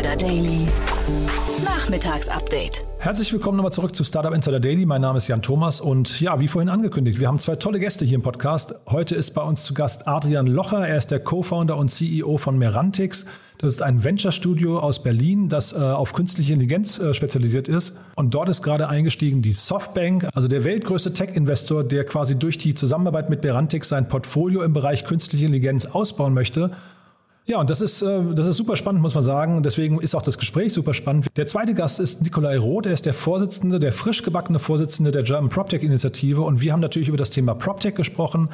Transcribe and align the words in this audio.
Insider 0.00 0.16
Daily. 0.16 0.66
Nachmittagsupdate. 1.62 2.82
Herzlich 3.00 3.30
willkommen 3.34 3.58
nochmal 3.58 3.72
zurück 3.72 3.94
zu 3.94 4.02
Startup 4.02 4.32
Insider 4.32 4.58
Daily. 4.58 4.86
Mein 4.86 5.02
Name 5.02 5.18
ist 5.18 5.28
Jan 5.28 5.42
Thomas 5.42 5.82
und 5.82 6.22
ja, 6.22 6.40
wie 6.40 6.48
vorhin 6.48 6.70
angekündigt, 6.70 7.20
wir 7.20 7.28
haben 7.28 7.38
zwei 7.38 7.56
tolle 7.56 7.78
Gäste 7.78 8.06
hier 8.06 8.14
im 8.14 8.22
Podcast. 8.22 8.74
Heute 8.86 9.14
ist 9.14 9.32
bei 9.32 9.42
uns 9.42 9.64
zu 9.64 9.74
Gast 9.74 10.08
Adrian 10.08 10.46
Locher. 10.46 10.88
Er 10.88 10.96
ist 10.96 11.10
der 11.10 11.20
Co-Founder 11.20 11.76
und 11.76 11.90
CEO 11.90 12.38
von 12.38 12.56
Merantix. 12.56 13.26
Das 13.58 13.74
ist 13.74 13.82
ein 13.82 14.02
Venture-Studio 14.02 14.78
aus 14.78 15.02
Berlin, 15.02 15.50
das 15.50 15.74
äh, 15.74 15.76
auf 15.76 16.14
künstliche 16.14 16.54
Intelligenz 16.54 16.98
äh, 16.98 17.12
spezialisiert 17.12 17.68
ist. 17.68 18.00
Und 18.14 18.32
dort 18.32 18.48
ist 18.48 18.62
gerade 18.62 18.88
eingestiegen 18.88 19.42
die 19.42 19.52
Softbank, 19.52 20.26
also 20.32 20.48
der 20.48 20.64
weltgrößte 20.64 21.12
Tech-Investor, 21.12 21.84
der 21.84 22.04
quasi 22.04 22.38
durch 22.38 22.56
die 22.56 22.72
Zusammenarbeit 22.72 23.28
mit 23.28 23.42
Merantix 23.42 23.90
sein 23.90 24.08
Portfolio 24.08 24.62
im 24.62 24.72
Bereich 24.72 25.04
künstliche 25.04 25.44
Intelligenz 25.44 25.84
ausbauen 25.84 26.32
möchte. 26.32 26.70
Ja, 27.50 27.58
und 27.58 27.68
das 27.68 27.80
ist, 27.80 28.00
äh, 28.00 28.22
das 28.32 28.46
ist 28.46 28.58
super 28.58 28.76
spannend, 28.76 29.02
muss 29.02 29.16
man 29.16 29.24
sagen. 29.24 29.64
Deswegen 29.64 30.00
ist 30.00 30.14
auch 30.14 30.22
das 30.22 30.38
Gespräch 30.38 30.72
super 30.72 30.94
spannend. 30.94 31.26
Der 31.36 31.46
zweite 31.46 31.74
Gast 31.74 31.98
ist 31.98 32.22
Nikolai 32.22 32.56
Roth. 32.56 32.86
Er 32.86 32.92
ist 32.92 33.06
der 33.06 33.12
Vorsitzende, 33.12 33.80
der 33.80 33.92
frisch 33.92 34.22
gebackene 34.22 34.60
Vorsitzende 34.60 35.10
der 35.10 35.24
German 35.24 35.50
PropTech-Initiative. 35.50 36.42
Und 36.42 36.60
wir 36.60 36.72
haben 36.72 36.78
natürlich 36.78 37.08
über 37.08 37.16
das 37.16 37.30
Thema 37.30 37.54
PropTech 37.54 37.96
gesprochen. 37.96 38.50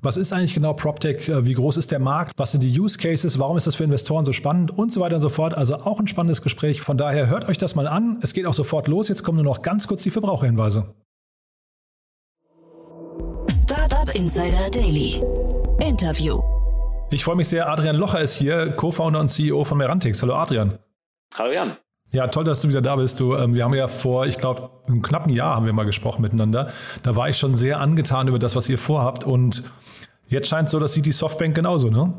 Was 0.00 0.16
ist 0.16 0.32
eigentlich 0.32 0.54
genau 0.54 0.74
PropTech? 0.74 1.28
Äh, 1.28 1.44
wie 1.44 1.54
groß 1.54 1.76
ist 1.76 1.90
der 1.90 1.98
Markt? 1.98 2.34
Was 2.36 2.52
sind 2.52 2.62
die 2.62 2.78
Use 2.78 2.98
Cases? 2.98 3.36
Warum 3.40 3.56
ist 3.56 3.66
das 3.66 3.74
für 3.74 3.82
Investoren 3.82 4.24
so 4.24 4.32
spannend? 4.32 4.70
Und 4.70 4.92
so 4.92 5.00
weiter 5.00 5.16
und 5.16 5.22
so 5.22 5.28
fort. 5.28 5.52
Also 5.52 5.78
auch 5.78 5.98
ein 5.98 6.06
spannendes 6.06 6.40
Gespräch. 6.40 6.80
Von 6.80 6.96
daher 6.96 7.26
hört 7.26 7.48
euch 7.48 7.58
das 7.58 7.74
mal 7.74 7.88
an. 7.88 8.20
Es 8.22 8.32
geht 8.32 8.46
auch 8.46 8.54
sofort 8.54 8.86
los. 8.86 9.08
Jetzt 9.08 9.24
kommen 9.24 9.42
nur 9.42 9.44
noch 9.44 9.62
ganz 9.62 9.88
kurz 9.88 10.04
die 10.04 10.12
Verbraucherhinweise. 10.12 10.94
Startup 13.64 14.14
Insider 14.14 14.70
Daily. 14.70 15.20
Interview. 15.80 16.40
Ich 17.08 17.22
freue 17.22 17.36
mich 17.36 17.48
sehr. 17.48 17.70
Adrian 17.70 17.94
Locher 17.94 18.20
ist 18.20 18.36
hier, 18.36 18.72
Co-Founder 18.72 19.20
und 19.20 19.28
CEO 19.28 19.64
von 19.64 19.78
Merantix. 19.78 20.20
Hallo 20.22 20.34
Adrian. 20.34 20.78
Hallo 21.38 21.52
Jan. 21.52 21.76
Ja, 22.12 22.26
toll, 22.26 22.42
dass 22.42 22.60
du 22.62 22.68
wieder 22.68 22.82
da 22.82 22.96
bist. 22.96 23.20
Du, 23.20 23.36
ähm, 23.36 23.54
wir 23.54 23.64
haben 23.64 23.74
ja 23.74 23.86
vor, 23.86 24.26
ich 24.26 24.38
glaube, 24.38 24.70
einem 24.88 25.02
knappen 25.02 25.32
Jahr 25.32 25.54
haben 25.54 25.66
wir 25.66 25.72
mal 25.72 25.86
gesprochen 25.86 26.22
miteinander. 26.22 26.72
Da 27.04 27.14
war 27.14 27.28
ich 27.28 27.36
schon 27.36 27.54
sehr 27.54 27.78
angetan 27.78 28.26
über 28.26 28.40
das, 28.40 28.56
was 28.56 28.68
ihr 28.68 28.78
vorhabt. 28.78 29.24
Und 29.24 29.70
jetzt 30.26 30.48
scheint 30.48 30.66
es 30.66 30.72
so, 30.72 30.80
das 30.80 30.94
sieht 30.94 31.06
die 31.06 31.12
Softbank 31.12 31.54
genauso, 31.54 31.90
ne? 31.90 32.12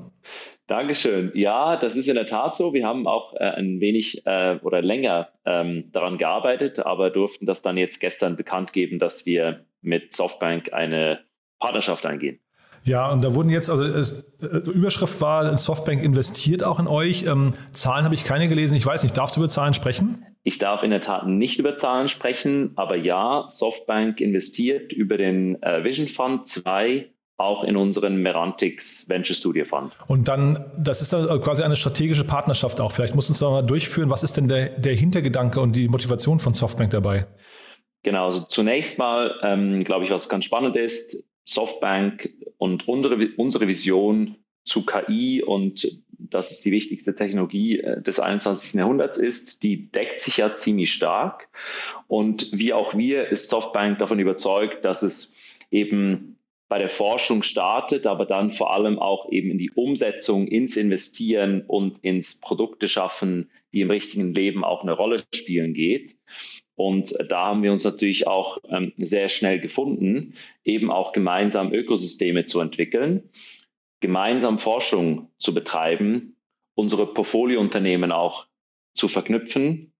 Dankeschön. 0.67 1.31
Ja, 1.35 1.75
das 1.75 1.97
ist 1.97 2.07
in 2.07 2.15
der 2.15 2.25
Tat 2.25 2.55
so. 2.55 2.73
Wir 2.73 2.85
haben 2.85 3.07
auch 3.07 3.33
äh, 3.33 3.43
ein 3.43 3.81
wenig 3.81 4.25
äh, 4.25 4.57
oder 4.61 4.81
länger 4.81 5.29
ähm, 5.45 5.89
daran 5.91 6.17
gearbeitet, 6.17 6.79
aber 6.79 7.09
durften 7.09 7.45
das 7.45 7.61
dann 7.61 7.75
jetzt 7.75 7.99
gestern 7.99 8.37
bekannt 8.37 8.71
geben, 8.71 8.99
dass 8.99 9.25
wir 9.25 9.65
mit 9.81 10.13
Softbank 10.13 10.71
eine 10.71 11.19
Partnerschaft 11.59 12.05
eingehen. 12.05 12.39
Ja, 12.87 13.11
und 13.11 13.23
da 13.23 13.35
wurden 13.35 13.49
jetzt, 13.49 13.69
also 13.69 13.83
es, 13.83 14.23
äh, 14.41 14.45
Überschrift 14.45 15.19
war, 15.19 15.57
Softbank 15.57 16.01
investiert 16.01 16.63
auch 16.63 16.79
in 16.79 16.87
euch. 16.87 17.25
Ähm, 17.25 17.53
Zahlen 17.71 18.05
habe 18.05 18.15
ich 18.15 18.23
keine 18.23 18.47
gelesen. 18.47 18.75
Ich 18.75 18.85
weiß 18.85 19.03
nicht, 19.03 19.17
darfst 19.17 19.35
du 19.35 19.41
über 19.41 19.49
Zahlen 19.49 19.73
sprechen? 19.73 20.25
Ich 20.43 20.57
darf 20.57 20.83
in 20.83 20.91
der 20.91 21.01
Tat 21.01 21.27
nicht 21.27 21.59
über 21.59 21.75
Zahlen 21.75 22.07
sprechen, 22.07 22.71
aber 22.77 22.95
ja, 22.95 23.43
Softbank 23.49 24.21
investiert 24.21 24.93
über 24.93 25.17
den 25.17 25.61
äh, 25.61 25.83
Vision 25.83 26.07
Fund 26.07 26.47
2 26.47 27.09
auch 27.35 27.65
in 27.65 27.75
unseren 27.75 28.17
Merantix 28.21 29.07
Venture 29.09 29.35
Studio 29.35 29.65
Fund. 29.65 29.91
Und 30.07 30.27
dann, 30.27 30.71
das 30.77 31.01
ist 31.01 31.11
dann 31.13 31.27
quasi 31.41 31.63
eine 31.63 31.75
strategische 31.75 32.23
Partnerschaft 32.23 32.79
auch. 32.79 32.93
Vielleicht 32.93 33.15
musst 33.15 33.29
du 33.29 33.33
uns 33.33 33.39
da 33.39 33.49
mal 33.49 33.63
durchführen. 33.63 34.09
Was 34.09 34.23
ist 34.23 34.37
denn 34.37 34.47
der, 34.47 34.69
der 34.69 34.95
Hintergedanke 34.95 35.59
und 35.59 35.75
die 35.75 35.87
Motivation 35.89 36.39
von 36.39 36.53
Softbank 36.53 36.91
dabei? 36.91 37.27
Genau, 38.03 38.27
also 38.27 38.45
zunächst 38.45 38.97
mal, 38.97 39.35
ähm, 39.43 39.83
glaube 39.83 40.05
ich, 40.05 40.11
was 40.11 40.29
ganz 40.29 40.45
spannend 40.45 40.77
ist, 40.77 41.23
Softbank 41.47 42.29
und 42.57 42.87
unsere, 42.89 43.29
unsere 43.37 43.67
Vision 43.67 44.35
zu 44.65 44.85
KI 44.85 45.41
und 45.41 46.03
dass 46.19 46.51
es 46.51 46.61
die 46.61 46.71
wichtigste 46.71 47.15
Technologie 47.15 47.79
äh, 47.79 48.01
des 48.01 48.19
21. 48.19 48.79
Jahrhunderts 48.79 49.17
ist, 49.17 49.63
die 49.63 49.89
deckt 49.89 50.19
sich 50.19 50.37
ja 50.37 50.55
ziemlich 50.55 50.91
stark. 50.91 51.47
Und 52.07 52.57
wie 52.57 52.73
auch 52.73 52.95
wir 52.95 53.29
ist 53.29 53.49
Softbank 53.49 53.97
davon 53.99 54.19
überzeugt, 54.19 54.83
dass 54.83 55.03
es 55.03 55.37
eben 55.71 56.37
bei 56.67 56.79
der 56.79 56.89
Forschung 56.89 57.43
startet, 57.43 58.07
aber 58.07 58.25
dann 58.25 58.51
vor 58.51 58.73
allem 58.73 58.99
auch 58.99 59.31
eben 59.31 59.51
in 59.51 59.57
die 59.57 59.71
Umsetzung, 59.71 60.47
ins 60.47 60.75
Investieren 60.75 61.63
und 61.65 61.99
ins 61.99 62.41
Produkte 62.41 62.89
schaffen, 62.89 63.49
die 63.71 63.79
im 63.79 63.89
richtigen 63.89 64.33
Leben 64.33 64.65
auch 64.65 64.83
eine 64.83 64.91
Rolle 64.91 65.23
spielen 65.33 65.73
geht. 65.73 66.17
Und 66.77 67.15
da 67.29 67.47
haben 67.47 67.63
wir 67.63 67.71
uns 67.71 67.83
natürlich 67.83 68.27
auch 68.27 68.59
ähm, 68.69 68.93
sehr 68.97 69.29
schnell 69.29 69.59
gefunden, 69.59 70.35
eben 70.63 70.91
auch 70.91 71.11
gemeinsam 71.11 71.73
Ökosysteme 71.73 72.45
zu 72.45 72.59
entwickeln, 72.59 73.31
gemeinsam 73.99 74.59
Forschung 74.59 75.31
zu 75.39 75.55
betreiben, 75.55 76.37
unsere 76.75 77.11
Portfoliounternehmen 77.11 78.11
auch 78.11 78.45
zu 78.93 79.07
verknüpfen 79.07 79.91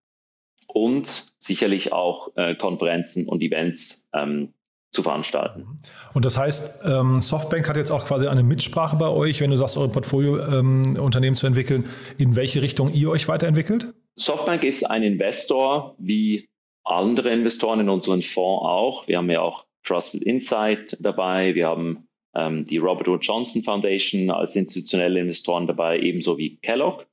und 0.68 1.34
sicherlich 1.40 1.92
auch 1.92 2.30
äh, 2.36 2.54
Konferenzen 2.54 3.28
und 3.28 3.42
Events 3.42 4.08
ähm, 4.14 4.54
zu 4.92 5.02
veranstalten. 5.02 5.80
Und 6.14 6.24
das 6.24 6.38
heißt, 6.38 6.82
ähm, 6.84 7.20
Softbank 7.20 7.68
hat 7.68 7.76
jetzt 7.76 7.90
auch 7.90 8.04
quasi 8.04 8.28
eine 8.28 8.44
Mitsprache 8.44 8.94
bei 8.96 9.08
euch, 9.08 9.40
wenn 9.40 9.50
du 9.50 9.56
sagst, 9.56 9.76
eure 9.76 9.88
Portfoliounternehmen 9.88 11.24
ähm, 11.24 11.34
zu 11.34 11.48
entwickeln, 11.48 11.86
in 12.18 12.36
welche 12.36 12.62
Richtung 12.62 12.92
ihr 12.92 13.10
euch 13.10 13.26
weiterentwickelt? 13.26 13.94
Softbank 14.14 14.62
ist 14.62 14.84
ein 14.84 15.02
Investor 15.02 15.96
wie 15.98 16.47
andere 16.90 17.30
Investoren 17.30 17.80
in 17.80 17.88
unseren 17.88 18.22
Fonds 18.22 18.64
auch. 18.64 19.08
Wir 19.08 19.18
haben 19.18 19.30
ja 19.30 19.40
auch 19.40 19.66
Trusted 19.82 20.22
Insight 20.22 20.96
dabei. 21.00 21.54
Wir 21.54 21.68
haben 21.68 22.08
ähm, 22.34 22.64
die 22.64 22.78
Robert 22.78 23.08
Wood 23.08 23.24
Johnson 23.24 23.62
Foundation 23.62 24.30
als 24.30 24.56
institutionelle 24.56 25.20
Investoren 25.20 25.66
dabei, 25.66 26.00
ebenso 26.00 26.38
wie 26.38 26.56
Kellogg. 26.56 27.06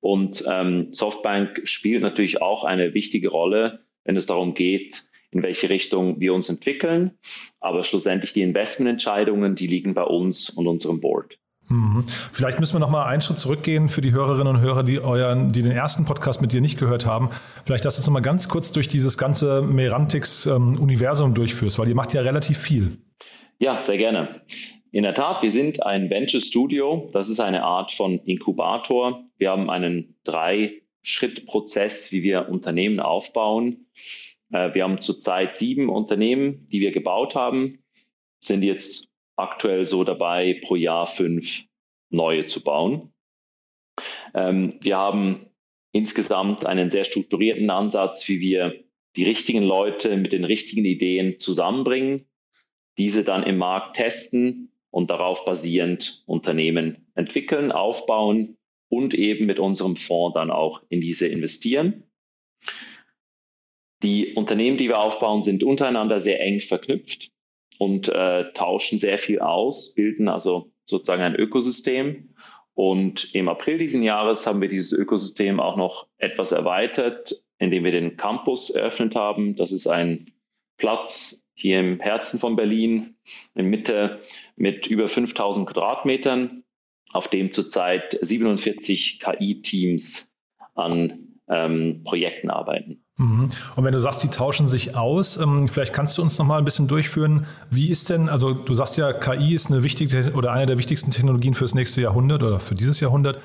Und 0.00 0.44
ähm, 0.50 0.92
Softbank 0.92 1.62
spielt 1.64 2.02
natürlich 2.02 2.42
auch 2.42 2.64
eine 2.64 2.92
wichtige 2.94 3.30
Rolle, 3.30 3.84
wenn 4.04 4.16
es 4.16 4.26
darum 4.26 4.54
geht, 4.54 5.02
in 5.30 5.42
welche 5.42 5.70
Richtung 5.70 6.20
wir 6.20 6.34
uns 6.34 6.48
entwickeln. 6.48 7.18
Aber 7.58 7.82
schlussendlich 7.82 8.32
die 8.32 8.42
Investmententscheidungen, 8.42 9.56
die 9.56 9.66
liegen 9.66 9.94
bei 9.94 10.04
uns 10.04 10.50
und 10.50 10.66
unserem 10.66 11.00
Board. 11.00 11.38
Mhm. 11.68 12.04
Vielleicht 12.32 12.60
müssen 12.60 12.74
wir 12.74 12.80
noch 12.80 12.90
mal 12.90 13.06
einen 13.06 13.22
Schritt 13.22 13.38
zurückgehen 13.38 13.88
für 13.88 14.00
die 14.00 14.12
Hörerinnen 14.12 14.56
und 14.56 14.60
Hörer, 14.60 14.82
die 14.82 15.00
euren, 15.00 15.50
die 15.50 15.62
den 15.62 15.72
ersten 15.72 16.04
Podcast 16.04 16.42
mit 16.42 16.52
dir 16.52 16.60
nicht 16.60 16.78
gehört 16.78 17.06
haben. 17.06 17.30
Vielleicht, 17.64 17.84
dass 17.84 17.96
du 17.96 18.00
uns 18.00 18.06
noch 18.06 18.12
mal 18.12 18.20
ganz 18.20 18.48
kurz 18.48 18.72
durch 18.72 18.88
dieses 18.88 19.16
ganze 19.16 19.62
Merantix-Universum 19.62 21.34
durchführst, 21.34 21.78
weil 21.78 21.88
ihr 21.88 21.94
macht 21.94 22.12
ja 22.14 22.20
relativ 22.20 22.58
viel. 22.58 22.98
Ja, 23.58 23.78
sehr 23.78 23.96
gerne. 23.96 24.42
In 24.90 25.02
der 25.02 25.14
Tat, 25.14 25.42
wir 25.42 25.50
sind 25.50 25.84
ein 25.84 26.10
Venture 26.10 26.40
Studio. 26.40 27.08
Das 27.12 27.28
ist 27.28 27.40
eine 27.40 27.64
Art 27.64 27.92
von 27.92 28.20
Inkubator. 28.20 29.24
Wir 29.38 29.50
haben 29.50 29.70
einen 29.70 30.16
Drei-Schritt-Prozess, 30.24 32.12
wie 32.12 32.22
wir 32.22 32.48
Unternehmen 32.48 33.00
aufbauen. 33.00 33.86
Äh, 34.52 34.74
wir 34.74 34.84
haben 34.84 35.00
zurzeit 35.00 35.56
sieben 35.56 35.88
Unternehmen, 35.88 36.68
die 36.68 36.80
wir 36.80 36.92
gebaut 36.92 37.34
haben, 37.34 37.82
sind 38.40 38.62
jetzt 38.62 39.13
aktuell 39.36 39.86
so 39.86 40.04
dabei, 40.04 40.60
pro 40.62 40.76
Jahr 40.76 41.06
fünf 41.06 41.64
neue 42.10 42.46
zu 42.46 42.62
bauen. 42.62 43.12
Ähm, 44.34 44.74
wir 44.80 44.96
haben 44.96 45.46
insgesamt 45.92 46.66
einen 46.66 46.90
sehr 46.90 47.04
strukturierten 47.04 47.70
Ansatz, 47.70 48.28
wie 48.28 48.40
wir 48.40 48.84
die 49.16 49.24
richtigen 49.24 49.62
Leute 49.62 50.16
mit 50.16 50.32
den 50.32 50.44
richtigen 50.44 50.84
Ideen 50.84 51.38
zusammenbringen, 51.38 52.26
diese 52.98 53.24
dann 53.24 53.44
im 53.44 53.58
Markt 53.58 53.96
testen 53.96 54.72
und 54.90 55.10
darauf 55.10 55.44
basierend 55.44 56.24
Unternehmen 56.26 57.06
entwickeln, 57.14 57.72
aufbauen 57.72 58.56
und 58.88 59.14
eben 59.14 59.46
mit 59.46 59.58
unserem 59.58 59.96
Fonds 59.96 60.34
dann 60.34 60.50
auch 60.50 60.82
in 60.88 61.00
diese 61.00 61.28
investieren. 61.28 62.04
Die 64.02 64.34
Unternehmen, 64.34 64.76
die 64.76 64.88
wir 64.88 65.00
aufbauen, 65.00 65.42
sind 65.42 65.64
untereinander 65.64 66.20
sehr 66.20 66.40
eng 66.40 66.60
verknüpft 66.60 67.33
und 67.78 68.08
äh, 68.08 68.52
tauschen 68.52 68.98
sehr 68.98 69.18
viel 69.18 69.40
aus, 69.40 69.94
bilden 69.94 70.28
also 70.28 70.72
sozusagen 70.86 71.22
ein 71.22 71.34
Ökosystem. 71.34 72.34
Und 72.74 73.34
im 73.34 73.48
April 73.48 73.78
diesen 73.78 74.02
Jahres 74.02 74.46
haben 74.46 74.60
wir 74.60 74.68
dieses 74.68 74.92
Ökosystem 74.92 75.60
auch 75.60 75.76
noch 75.76 76.08
etwas 76.18 76.52
erweitert, 76.52 77.44
indem 77.58 77.84
wir 77.84 77.92
den 77.92 78.16
Campus 78.16 78.70
eröffnet 78.70 79.14
haben. 79.14 79.54
Das 79.56 79.70
ist 79.70 79.86
ein 79.86 80.32
Platz 80.76 81.44
hier 81.54 81.78
im 81.78 82.00
Herzen 82.00 82.40
von 82.40 82.56
Berlin, 82.56 83.16
in 83.54 83.66
Mitte 83.66 84.20
mit 84.56 84.88
über 84.88 85.08
5000 85.08 85.68
Quadratmetern, 85.68 86.64
auf 87.12 87.28
dem 87.28 87.52
zurzeit 87.52 88.18
47 88.20 89.20
KI-Teams 89.20 90.32
an 90.74 91.38
ähm, 91.48 92.02
Projekten 92.02 92.50
arbeiten. 92.50 93.03
Mhm. 93.16 93.50
Und 93.76 93.84
wenn 93.84 93.92
du 93.92 94.00
sagst, 94.00 94.24
die 94.24 94.28
tauschen 94.28 94.68
sich 94.68 94.96
aus, 94.96 95.36
ähm, 95.36 95.68
vielleicht 95.68 95.92
kannst 95.92 96.18
du 96.18 96.22
uns 96.22 96.36
noch 96.38 96.46
mal 96.46 96.58
ein 96.58 96.64
bisschen 96.64 96.88
durchführen, 96.88 97.46
wie 97.70 97.90
ist 97.90 98.10
denn, 98.10 98.28
also 98.28 98.54
du 98.54 98.74
sagst 98.74 98.96
ja, 98.96 99.12
KI 99.12 99.54
ist 99.54 99.70
eine 99.70 99.84
wichtige 99.84 100.32
oder 100.34 100.50
eine 100.52 100.66
der 100.66 100.78
wichtigsten 100.78 101.12
Technologien 101.12 101.54
fürs 101.54 101.74
nächste 101.74 102.00
Jahrhundert 102.00 102.42
oder 102.42 102.58
für 102.58 102.74
dieses 102.74 102.98
Jahrhundert. 103.00 103.38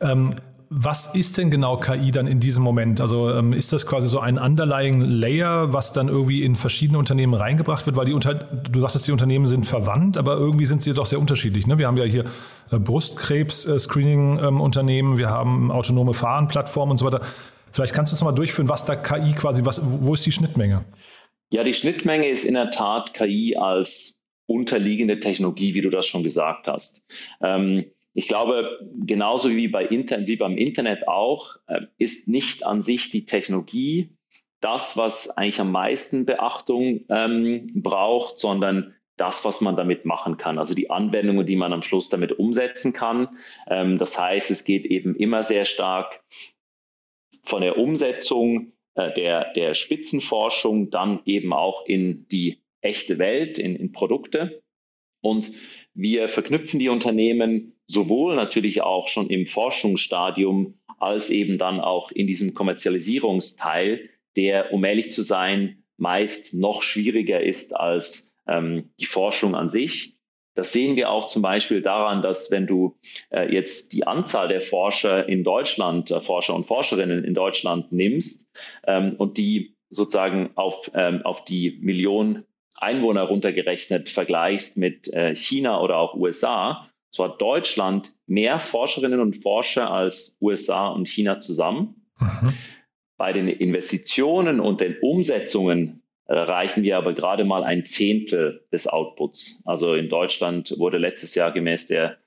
Ähm, 0.00 0.30
was 0.70 1.14
ist 1.14 1.36
denn 1.38 1.52
genau 1.52 1.76
KI 1.76 2.10
dann 2.10 2.26
in 2.26 2.40
diesem 2.40 2.64
Moment? 2.64 3.00
Also 3.00 3.30
ähm, 3.30 3.52
ist 3.52 3.72
das 3.72 3.86
quasi 3.86 4.08
so 4.08 4.18
ein 4.18 4.38
underlying 4.38 5.02
Layer, 5.02 5.72
was 5.72 5.92
dann 5.92 6.08
irgendwie 6.08 6.42
in 6.42 6.56
verschiedene 6.56 6.98
Unternehmen 6.98 7.34
reingebracht 7.34 7.86
wird? 7.86 7.94
Weil 7.96 8.06
die 8.06 8.14
unter, 8.14 8.34
du 8.34 8.80
sagtest, 8.80 9.06
die 9.06 9.12
Unternehmen 9.12 9.46
sind 9.46 9.66
verwandt, 9.66 10.16
aber 10.16 10.36
irgendwie 10.36 10.66
sind 10.66 10.82
sie 10.82 10.92
doch 10.94 11.06
sehr 11.06 11.20
unterschiedlich. 11.20 11.68
Ne? 11.68 11.78
Wir 11.78 11.86
haben 11.86 11.96
ja 11.96 12.02
hier 12.04 12.24
äh, 12.72 12.78
Brustkrebs-Screening-Unternehmen, 12.78 15.12
ähm, 15.12 15.18
wir 15.18 15.30
haben 15.30 15.70
autonome 15.70 16.14
Fahrenplattformen 16.14 16.90
und 16.92 16.98
so 16.98 17.04
weiter. 17.04 17.20
Vielleicht 17.74 17.92
kannst 17.92 18.12
du 18.12 18.14
uns 18.14 18.22
mal 18.22 18.30
durchführen, 18.30 18.68
was 18.68 18.84
da 18.84 18.94
KI 18.94 19.32
quasi, 19.32 19.64
was, 19.64 19.82
wo 19.84 20.14
ist 20.14 20.24
die 20.24 20.30
Schnittmenge? 20.30 20.84
Ja, 21.50 21.64
die 21.64 21.74
Schnittmenge 21.74 22.28
ist 22.28 22.44
in 22.44 22.54
der 22.54 22.70
Tat 22.70 23.14
KI 23.14 23.56
als 23.56 24.20
unterliegende 24.46 25.18
Technologie, 25.18 25.74
wie 25.74 25.80
du 25.80 25.90
das 25.90 26.06
schon 26.06 26.22
gesagt 26.22 26.68
hast. 26.68 27.04
Ähm, 27.42 27.86
ich 28.12 28.28
glaube, 28.28 28.78
genauso 29.04 29.50
wie, 29.50 29.66
bei 29.66 29.84
Inter 29.84 30.24
wie 30.24 30.36
beim 30.36 30.56
Internet 30.56 31.08
auch, 31.08 31.56
äh, 31.66 31.80
ist 31.98 32.28
nicht 32.28 32.64
an 32.64 32.80
sich 32.80 33.10
die 33.10 33.24
Technologie 33.24 34.16
das, 34.60 34.96
was 34.96 35.30
eigentlich 35.36 35.60
am 35.60 35.72
meisten 35.72 36.26
Beachtung 36.26 37.00
ähm, 37.08 37.72
braucht, 37.74 38.38
sondern 38.38 38.94
das, 39.16 39.44
was 39.44 39.60
man 39.60 39.76
damit 39.76 40.04
machen 40.04 40.36
kann, 40.36 40.58
also 40.58 40.76
die 40.76 40.90
Anwendungen, 40.90 41.44
die 41.44 41.56
man 41.56 41.72
am 41.72 41.82
Schluss 41.82 42.08
damit 42.08 42.38
umsetzen 42.38 42.92
kann. 42.92 43.36
Ähm, 43.68 43.98
das 43.98 44.16
heißt, 44.18 44.52
es 44.52 44.62
geht 44.62 44.86
eben 44.86 45.16
immer 45.16 45.42
sehr 45.42 45.64
stark 45.64 46.20
von 47.44 47.62
der 47.62 47.78
Umsetzung 47.78 48.72
äh, 48.94 49.12
der, 49.14 49.52
der 49.52 49.74
Spitzenforschung 49.74 50.90
dann 50.90 51.20
eben 51.26 51.52
auch 51.52 51.86
in 51.86 52.26
die 52.28 52.62
echte 52.80 53.18
Welt, 53.18 53.58
in, 53.58 53.76
in 53.76 53.92
Produkte. 53.92 54.62
Und 55.20 55.52
wir 55.94 56.28
verknüpfen 56.28 56.78
die 56.80 56.88
Unternehmen 56.88 57.74
sowohl 57.86 58.34
natürlich 58.34 58.82
auch 58.82 59.08
schon 59.08 59.28
im 59.30 59.46
Forschungsstadium 59.46 60.78
als 60.98 61.30
eben 61.30 61.58
dann 61.58 61.80
auch 61.80 62.10
in 62.10 62.26
diesem 62.26 62.54
Kommerzialisierungsteil, 62.54 64.08
der, 64.36 64.72
um 64.72 64.84
ehrlich 64.84 65.12
zu 65.12 65.22
sein, 65.22 65.84
meist 65.96 66.54
noch 66.54 66.82
schwieriger 66.82 67.42
ist 67.42 67.76
als 67.76 68.36
ähm, 68.46 68.90
die 69.00 69.06
Forschung 69.06 69.54
an 69.54 69.68
sich. 69.68 70.13
Das 70.54 70.72
sehen 70.72 70.96
wir 70.96 71.10
auch 71.10 71.28
zum 71.28 71.42
Beispiel 71.42 71.82
daran, 71.82 72.22
dass 72.22 72.50
wenn 72.50 72.66
du 72.66 72.96
äh, 73.30 73.52
jetzt 73.52 73.92
die 73.92 74.06
Anzahl 74.06 74.48
der 74.48 74.60
Forscher 74.60 75.28
in 75.28 75.42
Deutschland, 75.42 76.10
äh, 76.10 76.20
Forscher 76.20 76.54
und 76.54 76.64
Forscherinnen 76.64 77.24
in 77.24 77.34
Deutschland 77.34 77.92
nimmst 77.92 78.48
ähm, 78.86 79.16
und 79.18 79.36
die 79.36 79.74
sozusagen 79.90 80.50
auf, 80.54 80.90
ähm, 80.94 81.22
auf 81.24 81.44
die 81.44 81.78
Million 81.82 82.44
Einwohner 82.76 83.22
runtergerechnet 83.22 84.10
vergleichst 84.10 84.76
mit 84.76 85.12
äh, 85.12 85.34
China 85.34 85.80
oder 85.80 85.96
auch 85.96 86.14
USA, 86.14 86.88
so 87.10 87.24
hat 87.24 87.40
Deutschland 87.40 88.10
mehr 88.26 88.58
Forscherinnen 88.58 89.20
und 89.20 89.42
Forscher 89.42 89.90
als 89.90 90.36
USA 90.40 90.88
und 90.88 91.08
China 91.08 91.38
zusammen. 91.38 92.06
Mhm. 92.18 92.54
Bei 93.16 93.32
den 93.32 93.46
Investitionen 93.46 94.58
und 94.58 94.80
den 94.80 94.96
Umsetzungen 95.00 96.02
erreichen 96.26 96.82
wir 96.82 96.96
aber 96.96 97.12
gerade 97.12 97.44
mal 97.44 97.64
ein 97.64 97.84
Zehntel 97.84 98.64
des 98.72 98.86
Outputs. 98.86 99.62
Also 99.64 99.94
in 99.94 100.08
Deutschland 100.08 100.78
wurde 100.78 100.98
letztes 100.98 101.34
Jahr 101.34 101.52
gemäß 101.52 101.86
der 101.86 102.18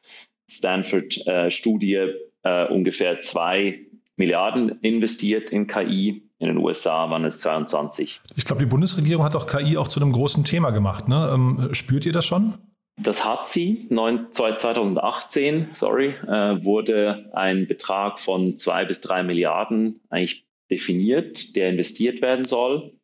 Stanford-Studie 0.49 1.93
äh, 1.93 2.13
äh, 2.43 2.67
ungefähr 2.67 3.21
zwei 3.21 3.79
Milliarden 4.15 4.79
investiert 4.81 5.51
in 5.51 5.67
KI. 5.67 6.23
In 6.39 6.47
den 6.47 6.57
USA 6.57 7.09
waren 7.09 7.25
es 7.25 7.39
22. 7.41 8.21
Ich 8.35 8.45
glaube, 8.45 8.61
die 8.61 8.69
Bundesregierung 8.69 9.23
hat 9.23 9.35
auch 9.35 9.47
KI 9.47 9.77
auch 9.77 9.87
zu 9.87 9.99
einem 9.99 10.11
großen 10.11 10.43
Thema 10.43 10.69
gemacht. 10.69 11.07
Ne? 11.07 11.31
Ähm, 11.33 11.69
spürt 11.73 12.05
ihr 12.05 12.13
das 12.13 12.25
schon? 12.25 12.53
Das 12.99 13.25
hat 13.25 13.47
sie. 13.47 13.87
2018, 13.89 15.69
sorry, 15.73 16.15
äh, 16.27 16.63
wurde 16.63 17.29
ein 17.33 17.67
Betrag 17.67 18.19
von 18.19 18.57
zwei 18.57 18.85
bis 18.85 19.01
drei 19.01 19.23
Milliarden 19.23 20.01
eigentlich 20.09 20.47
definiert, 20.69 21.55
der 21.55 21.69
investiert 21.69 22.21
werden 22.21 22.45
soll. 22.45 22.96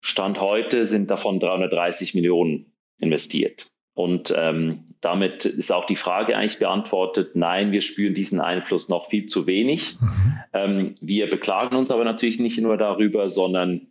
Stand 0.00 0.40
heute 0.40 0.86
sind 0.86 1.10
davon 1.10 1.40
330 1.40 2.14
Millionen 2.14 2.72
investiert. 2.98 3.66
Und 3.94 4.34
ähm, 4.36 4.94
damit 5.00 5.44
ist 5.44 5.72
auch 5.72 5.84
die 5.84 5.96
Frage 5.96 6.36
eigentlich 6.36 6.58
beantwortet, 6.58 7.34
nein, 7.34 7.72
wir 7.72 7.80
spüren 7.80 8.14
diesen 8.14 8.40
Einfluss 8.40 8.88
noch 8.88 9.08
viel 9.08 9.26
zu 9.26 9.46
wenig. 9.46 9.98
Mhm. 10.00 10.34
Ähm, 10.52 10.94
wir 11.00 11.28
beklagen 11.28 11.76
uns 11.76 11.90
aber 11.90 12.04
natürlich 12.04 12.38
nicht 12.40 12.60
nur 12.60 12.76
darüber, 12.76 13.28
sondern 13.28 13.88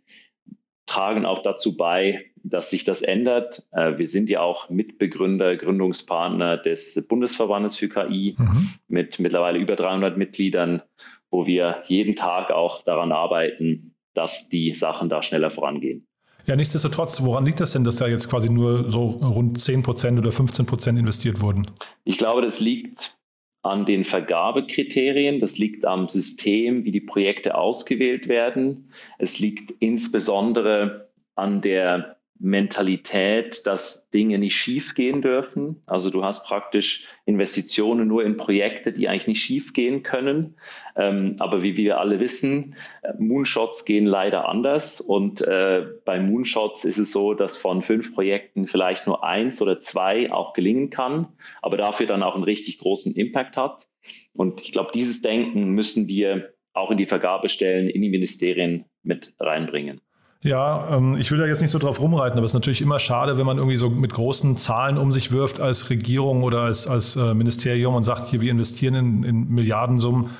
tragen 0.86 1.26
auch 1.26 1.42
dazu 1.42 1.76
bei, 1.76 2.30
dass 2.42 2.70
sich 2.70 2.84
das 2.84 3.02
ändert. 3.02 3.64
Äh, 3.72 3.98
wir 3.98 4.08
sind 4.08 4.30
ja 4.30 4.40
auch 4.40 4.70
Mitbegründer, 4.70 5.56
Gründungspartner 5.56 6.56
des 6.56 7.06
Bundesverbandes 7.08 7.76
für 7.76 7.88
KI 7.88 8.34
mhm. 8.38 8.70
mit 8.88 9.20
mittlerweile 9.20 9.58
über 9.58 9.76
300 9.76 10.16
Mitgliedern, 10.16 10.82
wo 11.30 11.46
wir 11.46 11.84
jeden 11.86 12.16
Tag 12.16 12.50
auch 12.50 12.82
daran 12.82 13.12
arbeiten, 13.12 13.94
dass 14.20 14.50
die 14.50 14.74
Sachen 14.74 15.08
da 15.08 15.22
schneller 15.22 15.50
vorangehen. 15.50 16.06
Ja, 16.46 16.54
nichtsdestotrotz, 16.54 17.22
woran 17.22 17.46
liegt 17.46 17.58
das 17.60 17.72
denn, 17.72 17.84
dass 17.84 17.96
da 17.96 18.06
jetzt 18.06 18.28
quasi 18.28 18.50
nur 18.50 18.90
so 18.90 19.06
rund 19.06 19.58
10 19.58 19.82
Prozent 19.82 20.18
oder 20.18 20.30
15 20.30 20.66
Prozent 20.66 20.98
investiert 20.98 21.40
wurden? 21.40 21.66
Ich 22.04 22.18
glaube, 22.18 22.42
das 22.42 22.60
liegt 22.60 23.16
an 23.62 23.86
den 23.86 24.04
Vergabekriterien, 24.04 25.40
das 25.40 25.56
liegt 25.56 25.86
am 25.86 26.08
System, 26.08 26.84
wie 26.84 26.92
die 26.92 27.00
Projekte 27.00 27.54
ausgewählt 27.54 28.28
werden. 28.28 28.90
Es 29.18 29.38
liegt 29.38 29.70
insbesondere 29.80 31.08
an 31.34 31.62
der 31.62 32.19
Mentalität, 32.40 33.66
dass 33.66 34.08
Dinge 34.08 34.38
nicht 34.38 34.56
schiefgehen 34.56 35.20
dürfen. 35.20 35.82
Also 35.86 36.08
du 36.08 36.24
hast 36.24 36.46
praktisch 36.46 37.06
Investitionen 37.26 38.08
nur 38.08 38.24
in 38.24 38.38
Projekte, 38.38 38.92
die 38.92 39.08
eigentlich 39.08 39.26
nicht 39.26 39.42
schiefgehen 39.42 40.02
können. 40.02 40.56
Ähm, 40.96 41.36
aber 41.38 41.62
wie 41.62 41.76
wir 41.76 42.00
alle 42.00 42.18
wissen, 42.18 42.76
äh, 43.02 43.12
Moonshots 43.18 43.84
gehen 43.84 44.06
leider 44.06 44.48
anders. 44.48 45.02
Und 45.02 45.42
äh, 45.42 45.84
bei 46.06 46.18
Moonshots 46.18 46.86
ist 46.86 46.98
es 46.98 47.12
so, 47.12 47.34
dass 47.34 47.58
von 47.58 47.82
fünf 47.82 48.14
Projekten 48.14 48.66
vielleicht 48.66 49.06
nur 49.06 49.22
eins 49.22 49.60
oder 49.60 49.80
zwei 49.80 50.32
auch 50.32 50.54
gelingen 50.54 50.88
kann, 50.88 51.28
aber 51.60 51.76
dafür 51.76 52.06
dann 52.06 52.22
auch 52.22 52.36
einen 52.36 52.44
richtig 52.44 52.78
großen 52.78 53.14
Impact 53.14 53.58
hat. 53.58 53.86
Und 54.32 54.62
ich 54.62 54.72
glaube, 54.72 54.92
dieses 54.94 55.20
Denken 55.20 55.70
müssen 55.70 56.08
wir 56.08 56.54
auch 56.72 56.90
in 56.90 56.96
die 56.96 57.06
Vergabestellen, 57.06 57.90
in 57.90 58.00
die 58.00 58.08
Ministerien 58.08 58.86
mit 59.02 59.34
reinbringen. 59.38 60.00
Ja, 60.42 60.96
ähm, 60.96 61.18
ich 61.18 61.30
will 61.30 61.38
da 61.38 61.46
jetzt 61.46 61.60
nicht 61.60 61.70
so 61.70 61.78
drauf 61.78 62.00
rumreiten, 62.00 62.38
aber 62.38 62.46
es 62.46 62.52
ist 62.52 62.54
natürlich 62.54 62.80
immer 62.80 62.98
schade, 62.98 63.36
wenn 63.36 63.44
man 63.44 63.58
irgendwie 63.58 63.76
so 63.76 63.90
mit 63.90 64.14
großen 64.14 64.56
Zahlen 64.56 64.96
um 64.96 65.12
sich 65.12 65.32
wirft 65.32 65.60
als 65.60 65.90
Regierung 65.90 66.44
oder 66.44 66.60
als, 66.62 66.86
als 66.86 67.14
äh, 67.16 67.34
Ministerium 67.34 67.94
und 67.94 68.04
sagt, 68.04 68.28
hier, 68.28 68.40
wir 68.40 68.50
investieren 68.50 68.94
in, 68.94 69.22
in 69.22 69.48
Milliardensummen. 69.50 70.30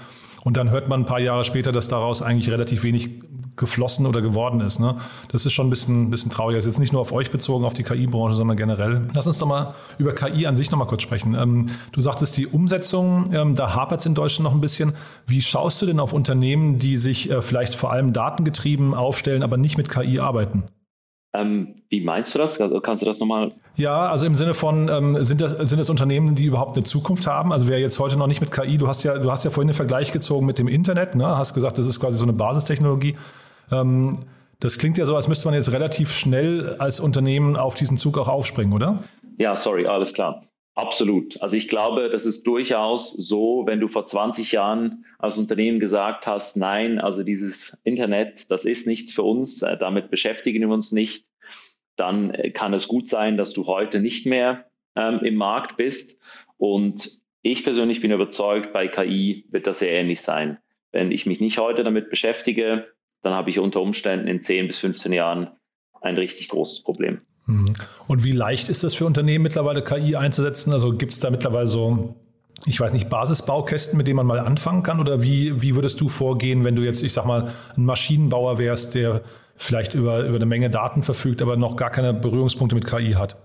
Und 0.42 0.56
dann 0.56 0.70
hört 0.70 0.88
man 0.88 1.02
ein 1.02 1.06
paar 1.06 1.20
Jahre 1.20 1.44
später, 1.44 1.70
dass 1.70 1.88
daraus 1.88 2.22
eigentlich 2.22 2.50
relativ 2.50 2.82
wenig 2.82 3.10
geflossen 3.60 4.06
oder 4.06 4.20
geworden 4.20 4.60
ist. 4.60 4.80
Ne? 4.80 4.96
Das 5.30 5.46
ist 5.46 5.52
schon 5.52 5.68
ein 5.68 5.70
bisschen, 5.70 6.10
bisschen 6.10 6.32
traurig. 6.32 6.56
Das 6.56 6.64
ist 6.66 6.72
jetzt 6.72 6.80
nicht 6.80 6.92
nur 6.92 7.00
auf 7.00 7.12
euch 7.12 7.30
bezogen, 7.30 7.64
auf 7.64 7.74
die 7.74 7.84
KI-Branche, 7.84 8.34
sondern 8.34 8.56
generell. 8.56 9.02
Lass 9.14 9.28
uns 9.28 9.38
doch 9.38 9.46
mal 9.46 9.74
über 9.98 10.12
KI 10.12 10.46
an 10.46 10.56
sich 10.56 10.72
noch 10.72 10.78
mal 10.78 10.86
kurz 10.86 11.02
sprechen. 11.02 11.34
Ähm, 11.34 11.66
du 11.92 12.00
sagtest, 12.00 12.36
die 12.36 12.48
Umsetzung, 12.48 13.32
ähm, 13.32 13.54
da 13.54 13.74
hapert 13.76 14.00
es 14.00 14.06
in 14.06 14.14
Deutschland 14.14 14.44
noch 14.44 14.54
ein 14.54 14.60
bisschen. 14.60 14.94
Wie 15.26 15.42
schaust 15.42 15.80
du 15.80 15.86
denn 15.86 16.00
auf 16.00 16.12
Unternehmen, 16.12 16.78
die 16.78 16.96
sich 16.96 17.30
äh, 17.30 17.42
vielleicht 17.42 17.76
vor 17.76 17.92
allem 17.92 18.12
datengetrieben 18.12 18.94
aufstellen, 18.94 19.44
aber 19.44 19.56
nicht 19.56 19.78
mit 19.78 19.88
KI 19.88 20.18
arbeiten? 20.18 20.64
Ähm, 21.32 21.76
wie 21.90 22.00
meinst 22.00 22.34
du 22.34 22.40
das? 22.40 22.60
Also 22.60 22.80
kannst 22.80 23.02
du 23.02 23.06
das 23.06 23.20
nochmal? 23.20 23.52
Ja, 23.76 24.08
also 24.10 24.26
im 24.26 24.36
Sinne 24.36 24.54
von, 24.54 24.88
ähm, 24.88 25.22
sind, 25.22 25.40
das, 25.40 25.52
sind 25.52 25.78
das 25.78 25.88
Unternehmen, 25.88 26.34
die 26.34 26.44
überhaupt 26.44 26.76
eine 26.76 26.84
Zukunft 26.84 27.26
haben? 27.26 27.52
Also 27.52 27.68
wer 27.68 27.78
jetzt 27.78 28.00
heute 28.00 28.16
noch 28.16 28.26
nicht 28.26 28.40
mit 28.40 28.50
KI, 28.50 28.78
du 28.78 28.88
hast 28.88 29.04
ja, 29.04 29.16
du 29.16 29.30
hast 29.30 29.44
ja 29.44 29.50
vorhin 29.50 29.68
den 29.68 29.74
Vergleich 29.74 30.12
gezogen 30.12 30.44
mit 30.44 30.58
dem 30.58 30.66
Internet, 30.66 31.14
ne? 31.14 31.26
hast 31.26 31.54
gesagt, 31.54 31.78
das 31.78 31.86
ist 31.86 32.00
quasi 32.00 32.16
so 32.16 32.24
eine 32.24 32.32
Basistechnologie. 32.32 33.16
Ähm, 33.72 34.18
das 34.60 34.78
klingt 34.78 34.98
ja 34.98 35.06
so, 35.06 35.16
als 35.16 35.26
müsste 35.26 35.46
man 35.46 35.54
jetzt 35.54 35.72
relativ 35.72 36.12
schnell 36.12 36.76
als 36.78 37.00
Unternehmen 37.00 37.56
auf 37.56 37.74
diesen 37.74 37.96
Zug 37.96 38.18
auch 38.18 38.28
aufspringen, 38.28 38.74
oder? 38.74 39.02
Ja, 39.38 39.56
sorry, 39.56 39.86
alles 39.86 40.12
klar. 40.12 40.44
Absolut. 40.74 41.40
Also 41.42 41.56
ich 41.56 41.68
glaube, 41.68 42.10
das 42.10 42.24
ist 42.26 42.46
durchaus 42.46 43.12
so, 43.12 43.64
wenn 43.66 43.80
du 43.80 43.88
vor 43.88 44.06
20 44.06 44.52
Jahren 44.52 45.04
als 45.18 45.36
Unternehmen 45.36 45.80
gesagt 45.80 46.26
hast, 46.26 46.56
nein, 46.56 46.98
also 46.98 47.22
dieses 47.22 47.80
Internet, 47.84 48.50
das 48.50 48.64
ist 48.64 48.86
nichts 48.86 49.12
für 49.12 49.22
uns, 49.22 49.62
äh, 49.62 49.76
damit 49.76 50.10
beschäftigen 50.10 50.60
wir 50.60 50.74
uns 50.74 50.92
nicht, 50.92 51.26
dann 51.96 52.30
äh, 52.30 52.50
kann 52.50 52.72
es 52.72 52.88
gut 52.88 53.08
sein, 53.08 53.36
dass 53.36 53.52
du 53.52 53.66
heute 53.66 54.00
nicht 54.00 54.26
mehr 54.26 54.70
ähm, 54.96 55.20
im 55.22 55.34
Markt 55.34 55.76
bist. 55.76 56.20
Und 56.56 57.10
ich 57.42 57.64
persönlich 57.64 58.00
bin 58.00 58.10
überzeugt, 58.10 58.72
bei 58.72 58.88
KI 58.88 59.46
wird 59.50 59.66
das 59.66 59.80
sehr 59.80 59.92
ähnlich 59.92 60.20
sein. 60.20 60.58
Wenn 60.92 61.12
ich 61.12 61.26
mich 61.26 61.40
nicht 61.40 61.58
heute 61.58 61.84
damit 61.84 62.10
beschäftige, 62.10 62.86
dann 63.22 63.34
habe 63.34 63.50
ich 63.50 63.58
unter 63.58 63.80
Umständen 63.80 64.28
in 64.28 64.42
10 64.42 64.68
bis 64.68 64.78
15 64.78 65.12
Jahren 65.12 65.50
ein 66.00 66.16
richtig 66.16 66.48
großes 66.48 66.82
Problem. 66.82 67.20
Mhm. 67.46 67.72
Und 68.06 68.24
wie 68.24 68.32
leicht 68.32 68.68
ist 68.68 68.84
das 68.84 68.94
für 68.94 69.06
Unternehmen 69.06 69.42
mittlerweile 69.42 69.82
KI 69.82 70.16
einzusetzen? 70.16 70.72
Also 70.72 70.96
gibt 70.96 71.12
es 71.12 71.20
da 71.20 71.30
mittlerweile 71.30 71.66
so, 71.66 72.16
ich 72.66 72.80
weiß 72.80 72.92
nicht, 72.92 73.08
Basisbaukästen, 73.08 73.96
mit 73.96 74.06
denen 74.06 74.16
man 74.16 74.26
mal 74.26 74.38
anfangen 74.38 74.82
kann? 74.82 75.00
Oder 75.00 75.22
wie, 75.22 75.60
wie 75.60 75.74
würdest 75.74 76.00
du 76.00 76.08
vorgehen, 76.08 76.64
wenn 76.64 76.76
du 76.76 76.82
jetzt, 76.82 77.02
ich 77.02 77.12
sag 77.12 77.26
mal, 77.26 77.52
ein 77.76 77.84
Maschinenbauer 77.84 78.58
wärst, 78.58 78.94
der 78.94 79.22
vielleicht 79.56 79.94
über, 79.94 80.24
über 80.24 80.36
eine 80.36 80.46
Menge 80.46 80.70
Daten 80.70 81.02
verfügt, 81.02 81.42
aber 81.42 81.56
noch 81.56 81.76
gar 81.76 81.90
keine 81.90 82.14
Berührungspunkte 82.14 82.74
mit 82.74 82.86
KI 82.86 83.12
hat? 83.12 83.36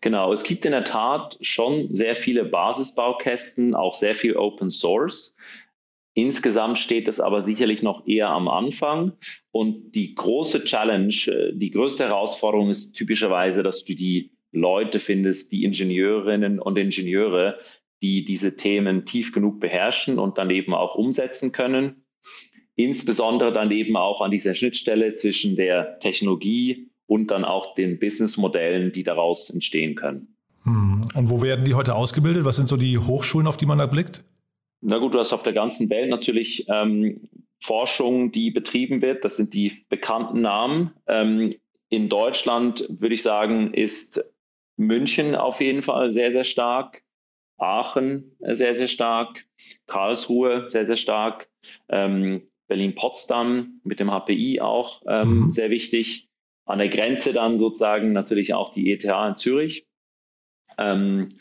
Genau, 0.00 0.32
es 0.32 0.44
gibt 0.44 0.64
in 0.64 0.72
der 0.72 0.84
Tat 0.84 1.38
schon 1.40 1.94
sehr 1.94 2.14
viele 2.14 2.44
Basisbaukästen, 2.44 3.74
auch 3.74 3.94
sehr 3.94 4.14
viel 4.14 4.36
Open 4.36 4.70
Source. 4.70 5.34
Insgesamt 6.18 6.78
steht 6.78 7.08
es 7.08 7.20
aber 7.20 7.42
sicherlich 7.42 7.82
noch 7.82 8.06
eher 8.06 8.30
am 8.30 8.48
Anfang. 8.48 9.12
Und 9.50 9.92
die 9.94 10.14
große 10.14 10.64
Challenge, 10.64 11.14
äh, 11.26 11.52
die 11.52 11.70
größte 11.70 12.04
Herausforderung 12.04 12.70
ist 12.70 12.94
typischerweise, 12.94 13.62
dass 13.62 13.84
du 13.84 13.94
die 13.94 14.32
Leute 14.50 14.98
findest, 14.98 15.52
die 15.52 15.64
Ingenieurinnen 15.64 16.58
und 16.58 16.78
Ingenieure, 16.78 17.58
die 18.00 18.24
diese 18.24 18.56
Themen 18.56 19.04
tief 19.04 19.30
genug 19.30 19.60
beherrschen 19.60 20.18
und 20.18 20.38
dann 20.38 20.48
eben 20.48 20.72
auch 20.72 20.94
umsetzen 20.94 21.52
können. 21.52 22.06
Insbesondere 22.76 23.52
dann 23.52 23.70
eben 23.70 23.98
auch 23.98 24.22
an 24.22 24.30
dieser 24.30 24.54
Schnittstelle 24.54 25.16
zwischen 25.16 25.54
der 25.54 25.98
Technologie 25.98 26.88
und 27.04 27.30
dann 27.30 27.44
auch 27.44 27.74
den 27.74 27.98
Businessmodellen, 27.98 28.90
die 28.90 29.02
daraus 29.02 29.50
entstehen 29.50 29.96
können. 29.96 30.34
Hm. 30.62 31.02
Und 31.14 31.28
wo 31.28 31.42
werden 31.42 31.66
die 31.66 31.74
heute 31.74 31.94
ausgebildet? 31.94 32.46
Was 32.46 32.56
sind 32.56 32.68
so 32.68 32.78
die 32.78 32.96
Hochschulen, 32.96 33.46
auf 33.46 33.58
die 33.58 33.66
man 33.66 33.76
da 33.76 33.84
blickt? 33.84 34.24
Na 34.80 34.98
gut, 34.98 35.14
du 35.14 35.18
hast 35.18 35.32
auf 35.32 35.42
der 35.42 35.52
ganzen 35.52 35.90
Welt 35.90 36.10
natürlich 36.10 36.66
ähm, 36.68 37.28
Forschung, 37.60 38.32
die 38.32 38.50
betrieben 38.50 39.02
wird. 39.02 39.24
Das 39.24 39.36
sind 39.36 39.54
die 39.54 39.84
bekannten 39.88 40.40
Namen. 40.40 40.92
Ähm, 41.06 41.54
in 41.88 42.08
Deutschland 42.08 42.86
würde 43.00 43.14
ich 43.14 43.22
sagen, 43.22 43.72
ist 43.74 44.24
München 44.76 45.34
auf 45.34 45.60
jeden 45.60 45.82
Fall 45.82 46.12
sehr, 46.12 46.32
sehr 46.32 46.44
stark. 46.44 47.02
Aachen 47.58 48.36
sehr, 48.40 48.74
sehr 48.74 48.88
stark. 48.88 49.44
Karlsruhe 49.86 50.70
sehr, 50.70 50.86
sehr 50.86 50.96
stark. 50.96 51.48
Ähm, 51.88 52.48
Berlin-Potsdam 52.68 53.80
mit 53.84 54.00
dem 54.00 54.10
HPI 54.10 54.60
auch 54.60 55.02
ähm, 55.08 55.44
mhm. 55.44 55.50
sehr 55.50 55.70
wichtig. 55.70 56.28
An 56.64 56.78
der 56.78 56.88
Grenze 56.88 57.32
dann 57.32 57.58
sozusagen 57.58 58.12
natürlich 58.12 58.52
auch 58.52 58.70
die 58.70 58.92
ETH 58.92 59.04
in 59.04 59.36
Zürich. 59.36 59.86
Ähm, 60.78 61.38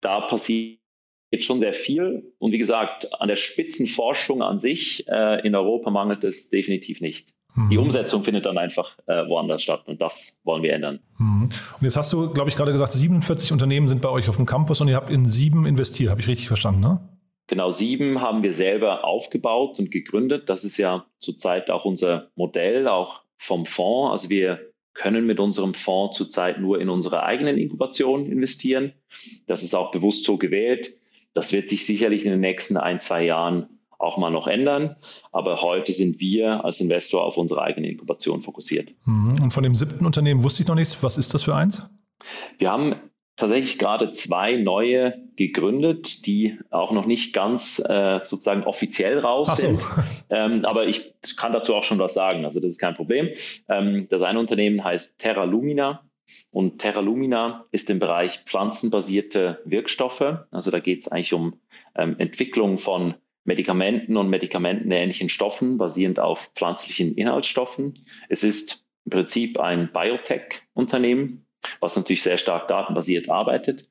da 0.00 0.20
passiert 0.20 0.77
schon 1.44 1.60
sehr 1.60 1.74
viel. 1.74 2.32
Und 2.38 2.52
wie 2.52 2.58
gesagt, 2.58 3.20
an 3.20 3.28
der 3.28 3.36
Spitzenforschung 3.36 4.42
an 4.42 4.58
sich 4.58 5.06
äh, 5.08 5.46
in 5.46 5.54
Europa 5.54 5.90
mangelt 5.90 6.24
es 6.24 6.50
definitiv 6.50 7.00
nicht. 7.00 7.34
Die 7.70 7.76
mhm. 7.76 7.84
Umsetzung 7.84 8.22
findet 8.22 8.46
dann 8.46 8.56
einfach 8.56 8.96
äh, 9.06 9.26
woanders 9.26 9.62
statt 9.62 9.82
und 9.86 10.00
das 10.00 10.38
wollen 10.44 10.62
wir 10.62 10.72
ändern. 10.72 11.00
Mhm. 11.18 11.44
Und 11.44 11.82
jetzt 11.82 11.96
hast 11.96 12.12
du, 12.12 12.30
glaube 12.30 12.50
ich, 12.50 12.56
gerade 12.56 12.72
gesagt, 12.72 12.92
47 12.92 13.52
Unternehmen 13.52 13.88
sind 13.88 14.00
bei 14.00 14.10
euch 14.10 14.28
auf 14.28 14.36
dem 14.36 14.46
Campus 14.46 14.80
und 14.80 14.88
ihr 14.88 14.96
habt 14.96 15.10
in 15.10 15.26
sieben 15.26 15.66
investiert. 15.66 16.10
Habe 16.10 16.20
ich 16.20 16.28
richtig 16.28 16.48
verstanden, 16.48 16.80
ne? 16.80 17.00
Genau, 17.48 17.70
sieben 17.70 18.20
haben 18.20 18.42
wir 18.42 18.52
selber 18.52 19.04
aufgebaut 19.04 19.78
und 19.78 19.90
gegründet. 19.90 20.50
Das 20.50 20.64
ist 20.64 20.76
ja 20.76 21.06
zurzeit 21.18 21.70
auch 21.70 21.86
unser 21.86 22.28
Modell, 22.36 22.86
auch 22.86 23.22
vom 23.38 23.64
Fonds. 23.64 24.12
Also 24.12 24.28
wir 24.28 24.60
können 24.92 25.26
mit 25.26 25.40
unserem 25.40 25.72
Fonds 25.72 26.18
zurzeit 26.18 26.60
nur 26.60 26.78
in 26.78 26.90
unsere 26.90 27.22
eigenen 27.22 27.56
Inkubation 27.56 28.30
investieren. 28.30 28.92
Das 29.46 29.62
ist 29.62 29.74
auch 29.74 29.90
bewusst 29.92 30.26
so 30.26 30.36
gewählt. 30.36 30.90
Das 31.34 31.52
wird 31.52 31.68
sich 31.68 31.86
sicherlich 31.86 32.24
in 32.24 32.30
den 32.30 32.40
nächsten 32.40 32.76
ein, 32.76 33.00
zwei 33.00 33.24
Jahren 33.24 33.68
auch 33.98 34.16
mal 34.16 34.30
noch 34.30 34.46
ändern. 34.46 34.96
Aber 35.32 35.60
heute 35.62 35.92
sind 35.92 36.20
wir 36.20 36.64
als 36.64 36.80
Investor 36.80 37.24
auf 37.24 37.36
unsere 37.36 37.62
eigene 37.62 37.88
Inkubation 37.88 38.42
fokussiert. 38.42 38.90
Mhm. 39.04 39.42
Und 39.42 39.50
von 39.50 39.62
dem 39.62 39.74
siebten 39.74 40.06
Unternehmen 40.06 40.42
wusste 40.42 40.62
ich 40.62 40.68
noch 40.68 40.74
nichts. 40.74 41.02
Was 41.02 41.18
ist 41.18 41.34
das 41.34 41.42
für 41.42 41.54
eins? 41.54 41.82
Wir 42.58 42.70
haben 42.70 42.96
tatsächlich 43.38 43.78
gerade 43.78 44.10
zwei 44.12 44.56
neue 44.56 45.14
gegründet, 45.36 46.26
die 46.26 46.58
auch 46.70 46.92
noch 46.92 47.06
nicht 47.06 47.32
ganz 47.32 47.78
äh, 47.78 48.20
sozusagen 48.24 48.64
offiziell 48.64 49.18
raus 49.20 49.48
so. 49.48 49.54
sind. 49.56 49.82
Ähm, 50.30 50.66
aber 50.66 50.86
ich 50.86 51.14
kann 51.38 51.54
dazu 51.54 51.74
auch 51.74 51.84
schon 51.84 51.98
was 51.98 52.12
sagen, 52.12 52.44
also 52.44 52.60
das 52.60 52.72
ist 52.72 52.78
kein 52.78 52.94
Problem. 52.94 53.30
Ähm, 53.68 54.08
das 54.10 54.20
eine 54.20 54.38
Unternehmen 54.38 54.84
heißt 54.84 55.18
Terra 55.18 55.44
Lumina 55.44 56.02
und 56.50 56.78
Terra 56.78 57.00
Lumina 57.00 57.66
ist 57.70 57.90
im 57.90 57.98
Bereich 57.98 58.38
pflanzenbasierte 58.44 59.60
Wirkstoffe. 59.64 60.44
Also 60.50 60.70
da 60.70 60.80
geht 60.80 61.00
es 61.00 61.08
eigentlich 61.08 61.34
um 61.34 61.60
ähm, 61.94 62.16
Entwicklung 62.18 62.78
von 62.78 63.14
Medikamenten 63.44 64.16
und 64.16 64.28
medikamentenähnlichen 64.28 65.28
Stoffen 65.28 65.78
basierend 65.78 66.20
auf 66.20 66.50
pflanzlichen 66.54 67.14
Inhaltsstoffen. 67.14 68.04
Es 68.28 68.44
ist 68.44 68.84
im 69.06 69.10
Prinzip 69.10 69.58
ein 69.58 69.90
Biotech-Unternehmen, 69.92 71.46
was 71.80 71.96
natürlich 71.96 72.22
sehr 72.22 72.38
stark 72.38 72.68
datenbasiert 72.68 73.30
arbeitet. 73.30 73.88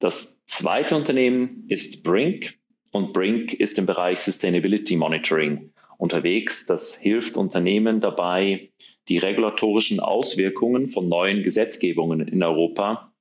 Das 0.00 0.44
zweite 0.46 0.96
Unternehmen 0.96 1.66
ist 1.68 2.02
Brink 2.02 2.58
und 2.90 3.12
Brink 3.12 3.54
ist 3.54 3.78
im 3.78 3.86
Bereich 3.86 4.18
Sustainability 4.20 4.96
Monitoring 4.96 5.72
unterwegs. 5.96 6.66
Das 6.66 6.98
hilft 6.98 7.36
Unternehmen 7.36 8.00
dabei, 8.00 8.70
die 9.08 9.18
regulatorischen 9.18 10.00
Auswirkungen 10.00 10.90
von 10.90 11.08
neuen 11.08 11.42
Gesetzgebungen 11.42 12.26
in 12.26 12.42
Europa 12.42 13.12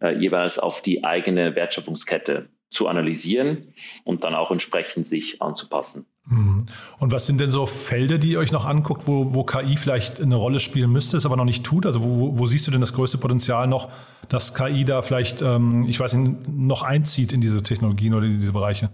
äh, 0.00 0.16
jeweils 0.18 0.58
auf 0.58 0.82
die 0.82 1.04
eigene 1.04 1.56
Wertschöpfungskette 1.56 2.48
zu 2.70 2.86
analysieren 2.86 3.74
und 4.04 4.22
dann 4.22 4.34
auch 4.34 4.50
entsprechend 4.50 5.06
sich 5.06 5.42
anzupassen. 5.42 6.06
Mhm. 6.26 6.66
Und 6.98 7.10
was 7.10 7.26
sind 7.26 7.40
denn 7.40 7.50
so 7.50 7.66
Felder, 7.66 8.18
die 8.18 8.32
ihr 8.32 8.38
euch 8.38 8.52
noch 8.52 8.64
anguckt, 8.64 9.08
wo, 9.08 9.34
wo 9.34 9.42
KI 9.42 9.76
vielleicht 9.76 10.20
eine 10.20 10.36
Rolle 10.36 10.60
spielen 10.60 10.92
müsste, 10.92 11.16
es 11.16 11.26
aber 11.26 11.36
noch 11.36 11.44
nicht 11.44 11.64
tut? 11.64 11.84
Also 11.84 12.02
wo, 12.02 12.38
wo 12.38 12.46
siehst 12.46 12.66
du 12.66 12.70
denn 12.70 12.80
das 12.80 12.92
größte 12.92 13.18
Potenzial 13.18 13.66
noch, 13.66 13.90
dass 14.28 14.54
KI 14.54 14.84
da 14.84 15.02
vielleicht, 15.02 15.42
ähm, 15.42 15.86
ich 15.88 15.98
weiß 15.98 16.14
nicht, 16.14 16.48
noch 16.48 16.82
einzieht 16.82 17.32
in 17.32 17.40
diese 17.40 17.62
Technologien 17.62 18.14
oder 18.14 18.26
in 18.26 18.32
diese 18.32 18.52
Bereiche? 18.52 18.90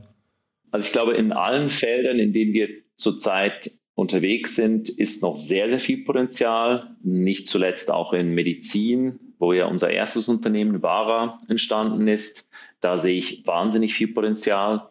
Also 0.71 0.87
ich 0.87 0.93
glaube, 0.93 1.13
in 1.13 1.33
allen 1.33 1.69
Feldern, 1.69 2.19
in 2.19 2.33
denen 2.33 2.55
wir 2.55 2.69
zurzeit 2.97 3.71
unterwegs 3.97 4.55
sind, 4.55 4.91
ist 4.91 5.23
noch 5.23 5.37
sehr, 5.37 5.69
sehr 5.71 5.81
viel 5.81 6.05
Potenzial. 6.05 6.95
Nicht 7.03 7.49
zuletzt 7.49 7.91
auch 7.91 8.13
in 8.13 8.35
Medizin, 8.35 9.19
wo 9.39 9.55
ja 9.55 9.67
unser 9.67 9.91
erstes 9.91 10.29
Unternehmen 10.29 10.83
Vara 10.83 11.41
entstanden 11.49 12.07
ist. 12.07 12.49
Da 12.81 12.99
sehe 12.99 13.17
ich 13.17 13.47
wahnsinnig 13.47 13.95
viel 13.95 14.09
Potenzial. 14.09 14.91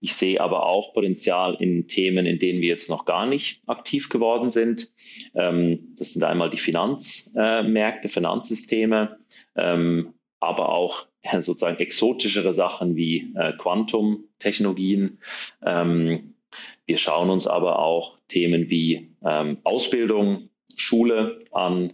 Ich 0.00 0.14
sehe 0.14 0.40
aber 0.40 0.66
auch 0.66 0.92
Potenzial 0.92 1.54
in 1.60 1.88
Themen, 1.88 2.26
in 2.26 2.38
denen 2.38 2.60
wir 2.60 2.68
jetzt 2.68 2.90
noch 2.90 3.06
gar 3.06 3.24
nicht 3.24 3.62
aktiv 3.66 4.10
geworden 4.10 4.50
sind. 4.50 4.92
Ähm, 5.34 5.94
das 5.96 6.12
sind 6.12 6.22
einmal 6.22 6.50
die 6.50 6.58
Finanzmärkte, 6.58 8.08
Finanzsysteme, 8.10 9.18
ähm, 9.56 10.12
aber 10.40 10.68
auch 10.68 11.06
sozusagen 11.40 11.78
exotischere 11.78 12.52
Sachen 12.52 12.96
wie 12.96 13.32
äh, 13.34 13.54
Quantum-Technologien. 13.56 15.20
Ähm, 15.64 16.34
wir 16.84 16.98
schauen 16.98 17.30
uns 17.30 17.46
aber 17.46 17.78
auch 17.78 18.18
Themen 18.32 18.70
wie 18.70 19.14
Ausbildung, 19.64 20.48
Schule 20.76 21.44
an 21.52 21.92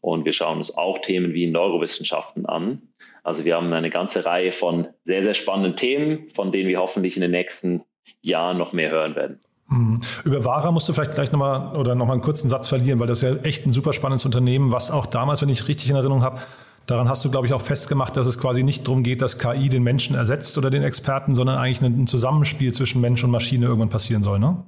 und 0.00 0.24
wir 0.24 0.32
schauen 0.32 0.58
uns 0.58 0.76
auch 0.76 0.98
Themen 0.98 1.34
wie 1.34 1.46
Neurowissenschaften 1.46 2.46
an. 2.46 2.82
Also 3.22 3.44
wir 3.44 3.56
haben 3.56 3.72
eine 3.72 3.90
ganze 3.90 4.26
Reihe 4.26 4.52
von 4.52 4.88
sehr, 5.04 5.22
sehr 5.22 5.34
spannenden 5.34 5.76
Themen, 5.76 6.30
von 6.30 6.52
denen 6.52 6.68
wir 6.68 6.78
hoffentlich 6.78 7.16
in 7.16 7.22
den 7.22 7.30
nächsten 7.30 7.82
Jahren 8.20 8.58
noch 8.58 8.72
mehr 8.72 8.90
hören 8.90 9.16
werden. 9.16 9.40
Mhm. 9.68 10.00
Über 10.24 10.44
Vara 10.44 10.70
musst 10.72 10.88
du 10.88 10.92
vielleicht 10.92 11.14
gleich 11.14 11.32
nochmal 11.32 11.74
oder 11.76 11.94
nochmal 11.94 12.14
einen 12.14 12.22
kurzen 12.22 12.50
Satz 12.50 12.68
verlieren, 12.68 12.98
weil 12.98 13.06
das 13.06 13.22
ja 13.22 13.34
echt 13.36 13.66
ein 13.66 13.72
super 13.72 13.94
spannendes 13.94 14.26
Unternehmen, 14.26 14.72
was 14.72 14.90
auch 14.90 15.06
damals, 15.06 15.40
wenn 15.40 15.48
ich 15.48 15.68
richtig 15.68 15.88
in 15.88 15.96
Erinnerung 15.96 16.22
habe, 16.22 16.40
daran 16.86 17.08
hast 17.08 17.24
du, 17.24 17.30
glaube 17.30 17.46
ich, 17.46 17.54
auch 17.54 17.62
festgemacht, 17.62 18.14
dass 18.16 18.26
es 18.26 18.38
quasi 18.38 18.62
nicht 18.62 18.86
darum 18.86 19.02
geht, 19.02 19.22
dass 19.22 19.38
KI 19.38 19.70
den 19.70 19.82
Menschen 19.82 20.16
ersetzt 20.16 20.58
oder 20.58 20.68
den 20.68 20.82
Experten, 20.82 21.34
sondern 21.34 21.56
eigentlich 21.56 21.80
ein 21.80 22.06
Zusammenspiel 22.06 22.74
zwischen 22.74 23.00
Mensch 23.00 23.24
und 23.24 23.30
Maschine 23.30 23.66
irgendwann 23.66 23.88
passieren 23.88 24.22
soll, 24.22 24.38
ne? 24.38 24.64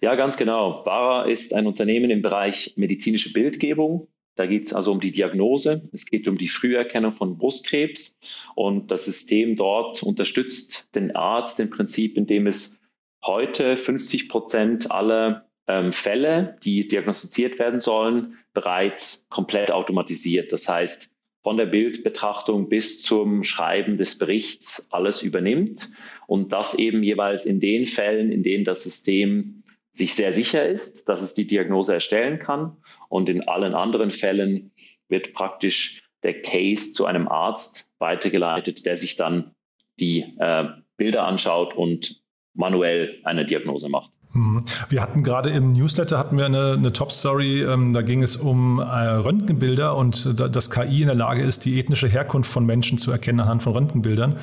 Ja, 0.00 0.14
ganz 0.14 0.36
genau. 0.36 0.84
Vara 0.84 1.24
ist 1.24 1.54
ein 1.54 1.66
Unternehmen 1.66 2.10
im 2.10 2.22
Bereich 2.22 2.74
medizinische 2.76 3.32
Bildgebung. 3.32 4.08
Da 4.36 4.46
geht 4.46 4.66
es 4.66 4.72
also 4.72 4.92
um 4.92 5.00
die 5.00 5.12
Diagnose. 5.12 5.88
Es 5.92 6.06
geht 6.06 6.26
um 6.28 6.38
die 6.38 6.48
Früherkennung 6.48 7.12
von 7.12 7.36
Brustkrebs. 7.36 8.18
Und 8.54 8.90
das 8.90 9.04
System 9.04 9.56
dort 9.56 10.02
unterstützt 10.02 10.94
den 10.94 11.14
Arzt 11.14 11.60
im 11.60 11.70
Prinzip, 11.70 12.16
indem 12.16 12.46
es 12.46 12.80
heute 13.24 13.76
50 13.76 14.28
Prozent 14.28 14.90
aller 14.90 15.50
ähm, 15.66 15.92
Fälle, 15.92 16.56
die 16.64 16.88
diagnostiziert 16.88 17.58
werden 17.58 17.80
sollen, 17.80 18.38
bereits 18.54 19.26
komplett 19.28 19.70
automatisiert. 19.70 20.52
Das 20.52 20.68
heißt, 20.68 21.14
von 21.42 21.56
der 21.56 21.66
Bildbetrachtung 21.66 22.68
bis 22.68 23.02
zum 23.02 23.44
Schreiben 23.44 23.96
des 23.96 24.18
Berichts 24.18 24.88
alles 24.90 25.22
übernimmt 25.22 25.90
und 26.26 26.52
das 26.52 26.74
eben 26.74 27.02
jeweils 27.02 27.46
in 27.46 27.60
den 27.60 27.86
Fällen, 27.86 28.30
in 28.30 28.42
denen 28.42 28.64
das 28.64 28.82
System 28.84 29.59
sich 29.92 30.14
sehr 30.14 30.32
sicher 30.32 30.66
ist, 30.66 31.08
dass 31.08 31.22
es 31.22 31.34
die 31.34 31.46
Diagnose 31.46 31.94
erstellen 31.94 32.38
kann. 32.38 32.76
Und 33.08 33.28
in 33.28 33.48
allen 33.48 33.74
anderen 33.74 34.10
Fällen 34.10 34.72
wird 35.08 35.32
praktisch 35.32 36.08
der 36.22 36.42
Case 36.42 36.92
zu 36.92 37.06
einem 37.06 37.28
Arzt 37.28 37.88
weitergeleitet, 37.98 38.86
der 38.86 38.96
sich 38.96 39.16
dann 39.16 39.54
die 39.98 40.36
äh, 40.38 40.64
Bilder 40.96 41.26
anschaut 41.26 41.74
und 41.74 42.22
manuell 42.54 43.20
eine 43.24 43.44
Diagnose 43.44 43.88
macht. 43.88 44.10
Mhm. 44.32 44.64
Wir 44.88 45.02
hatten 45.02 45.22
gerade 45.22 45.50
im 45.50 45.72
Newsletter 45.72 46.18
hatten 46.18 46.36
wir 46.36 46.46
eine, 46.46 46.76
eine 46.78 46.92
Top-Story, 46.92 47.62
ähm, 47.62 47.92
da 47.92 48.02
ging 48.02 48.22
es 48.22 48.36
um 48.36 48.78
äh, 48.78 48.82
Röntgenbilder 48.82 49.96
und 49.96 50.38
da, 50.38 50.48
dass 50.48 50.70
KI 50.70 51.02
in 51.02 51.06
der 51.06 51.16
Lage 51.16 51.42
ist, 51.42 51.64
die 51.64 51.80
ethnische 51.80 52.08
Herkunft 52.08 52.50
von 52.50 52.64
Menschen 52.64 52.98
zu 52.98 53.10
erkennen 53.10 53.40
anhand 53.40 53.62
von 53.62 53.72
Röntgenbildern. 53.72 54.38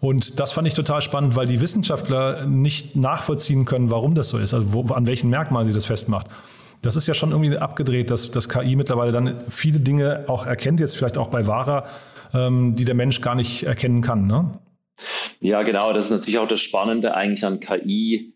Und 0.00 0.40
das 0.40 0.52
fand 0.52 0.66
ich 0.66 0.74
total 0.74 1.02
spannend, 1.02 1.36
weil 1.36 1.46
die 1.46 1.60
Wissenschaftler 1.60 2.46
nicht 2.46 2.96
nachvollziehen 2.96 3.66
können, 3.66 3.90
warum 3.90 4.14
das 4.14 4.30
so 4.30 4.38
ist, 4.38 4.54
also 4.54 4.72
wo, 4.72 4.94
an 4.94 5.06
welchen 5.06 5.28
Merkmalen 5.28 5.66
sie 5.66 5.74
das 5.74 5.84
festmacht. 5.84 6.26
Das 6.82 6.96
ist 6.96 7.06
ja 7.06 7.12
schon 7.12 7.32
irgendwie 7.32 7.56
abgedreht, 7.58 8.10
dass 8.10 8.30
das 8.30 8.48
KI 8.48 8.76
mittlerweile 8.76 9.12
dann 9.12 9.38
viele 9.50 9.80
Dinge 9.80 10.24
auch 10.28 10.46
erkennt, 10.46 10.80
jetzt 10.80 10.96
vielleicht 10.96 11.18
auch 11.18 11.28
bei 11.28 11.46
Vara, 11.46 11.86
ähm, 12.32 12.74
die 12.74 12.86
der 12.86 12.94
Mensch 12.94 13.20
gar 13.20 13.34
nicht 13.34 13.64
erkennen 13.64 14.00
kann. 14.00 14.26
Ne? 14.26 14.58
Ja, 15.40 15.62
genau. 15.62 15.92
Das 15.92 16.06
ist 16.06 16.12
natürlich 16.12 16.38
auch 16.38 16.48
das 16.48 16.60
Spannende 16.60 17.14
eigentlich 17.14 17.44
an 17.44 17.60
KI, 17.60 18.32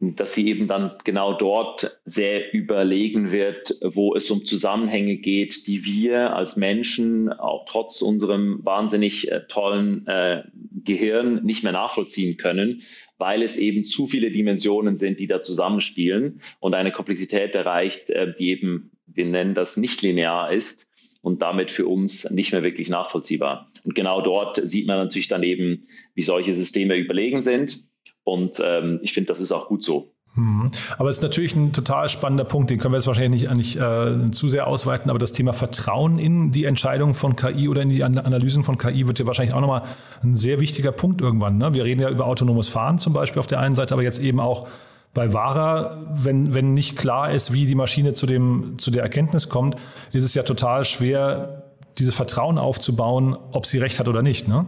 dass 0.00 0.34
sie 0.34 0.48
eben 0.48 0.66
dann 0.66 0.92
genau 1.04 1.32
dort 1.32 2.00
sehr 2.04 2.52
überlegen 2.52 3.32
wird, 3.32 3.74
wo 3.82 4.14
es 4.14 4.30
um 4.30 4.44
Zusammenhänge 4.44 5.16
geht, 5.16 5.66
die 5.66 5.84
wir 5.84 6.34
als 6.34 6.56
Menschen 6.56 7.32
auch 7.32 7.64
trotz 7.66 8.02
unserem 8.02 8.60
wahnsinnig 8.62 9.30
äh, 9.30 9.42
tollen 9.48 10.06
äh, 10.06 10.44
Gehirn 10.84 11.42
nicht 11.44 11.64
mehr 11.64 11.72
nachvollziehen 11.72 12.36
können, 12.36 12.82
weil 13.18 13.42
es 13.42 13.56
eben 13.56 13.84
zu 13.84 14.06
viele 14.06 14.30
Dimensionen 14.30 14.96
sind, 14.96 15.20
die 15.20 15.26
da 15.26 15.42
zusammenspielen 15.42 16.40
und 16.60 16.74
eine 16.74 16.92
Komplexität 16.92 17.54
erreicht, 17.54 18.10
äh, 18.10 18.32
die 18.38 18.50
eben, 18.50 18.90
wir 19.06 19.24
nennen 19.24 19.54
das 19.54 19.76
nicht 19.76 20.02
linear 20.02 20.52
ist 20.52 20.86
und 21.22 21.42
damit 21.42 21.70
für 21.70 21.86
uns 21.86 22.30
nicht 22.30 22.52
mehr 22.52 22.62
wirklich 22.62 22.88
nachvollziehbar. 22.88 23.70
Und 23.84 23.94
genau 23.94 24.20
dort 24.20 24.60
sieht 24.62 24.86
man 24.86 24.98
natürlich 24.98 25.28
dann 25.28 25.42
eben, 25.42 25.84
wie 26.14 26.22
solche 26.22 26.54
Systeme 26.54 26.96
überlegen 26.96 27.42
sind 27.42 27.82
und 28.26 28.60
ähm, 28.64 28.98
ich 29.02 29.12
finde, 29.12 29.28
das 29.28 29.40
ist 29.40 29.52
auch 29.52 29.68
gut 29.68 29.84
so. 29.84 30.10
Mhm. 30.34 30.70
Aber 30.98 31.08
es 31.08 31.18
ist 31.18 31.22
natürlich 31.22 31.54
ein 31.54 31.72
total 31.72 32.08
spannender 32.08 32.44
Punkt, 32.44 32.70
den 32.70 32.78
können 32.78 32.92
wir 32.92 32.98
jetzt 32.98 33.06
wahrscheinlich 33.06 33.48
nicht, 33.50 33.76
äh, 33.76 34.30
zu 34.32 34.48
sehr 34.50 34.66
ausweiten, 34.66 35.10
aber 35.10 35.20
das 35.20 35.32
Thema 35.32 35.52
Vertrauen 35.52 36.18
in 36.18 36.50
die 36.50 36.64
Entscheidung 36.64 37.14
von 37.14 37.36
KI 37.36 37.68
oder 37.68 37.82
in 37.82 37.88
die 37.88 38.02
Analysen 38.02 38.64
von 38.64 38.78
KI 38.78 39.06
wird 39.06 39.20
ja 39.20 39.26
wahrscheinlich 39.26 39.54
auch 39.54 39.60
nochmal 39.60 39.82
ein 40.24 40.34
sehr 40.34 40.58
wichtiger 40.58 40.90
Punkt 40.90 41.20
irgendwann. 41.20 41.56
Ne? 41.56 41.72
Wir 41.72 41.84
reden 41.84 42.02
ja 42.02 42.10
über 42.10 42.26
autonomes 42.26 42.68
Fahren 42.68 42.98
zum 42.98 43.12
Beispiel 43.12 43.38
auf 43.38 43.46
der 43.46 43.60
einen 43.60 43.76
Seite, 43.76 43.94
aber 43.94 44.02
jetzt 44.02 44.18
eben 44.18 44.40
auch 44.40 44.66
bei 45.14 45.32
Vara, 45.32 46.04
wenn, 46.12 46.52
wenn 46.52 46.74
nicht 46.74 46.96
klar 46.96 47.30
ist, 47.30 47.52
wie 47.52 47.64
die 47.64 47.76
Maschine 47.76 48.12
zu, 48.12 48.26
dem, 48.26 48.74
zu 48.78 48.90
der 48.90 49.02
Erkenntnis 49.02 49.48
kommt, 49.48 49.76
ist 50.12 50.24
es 50.24 50.34
ja 50.34 50.42
total 50.42 50.84
schwer, 50.84 51.62
dieses 51.96 52.14
Vertrauen 52.14 52.58
aufzubauen, 52.58 53.36
ob 53.52 53.64
sie 53.64 53.78
recht 53.78 54.00
hat 54.00 54.08
oder 54.08 54.22
nicht. 54.22 54.48
Ne? 54.48 54.66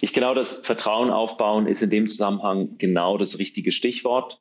Ich 0.00 0.12
glaube, 0.12 0.36
das 0.36 0.64
Vertrauen 0.64 1.10
aufbauen 1.10 1.66
ist 1.66 1.82
in 1.82 1.90
dem 1.90 2.08
Zusammenhang 2.08 2.78
genau 2.78 3.18
das 3.18 3.38
richtige 3.38 3.72
Stichwort. 3.72 4.40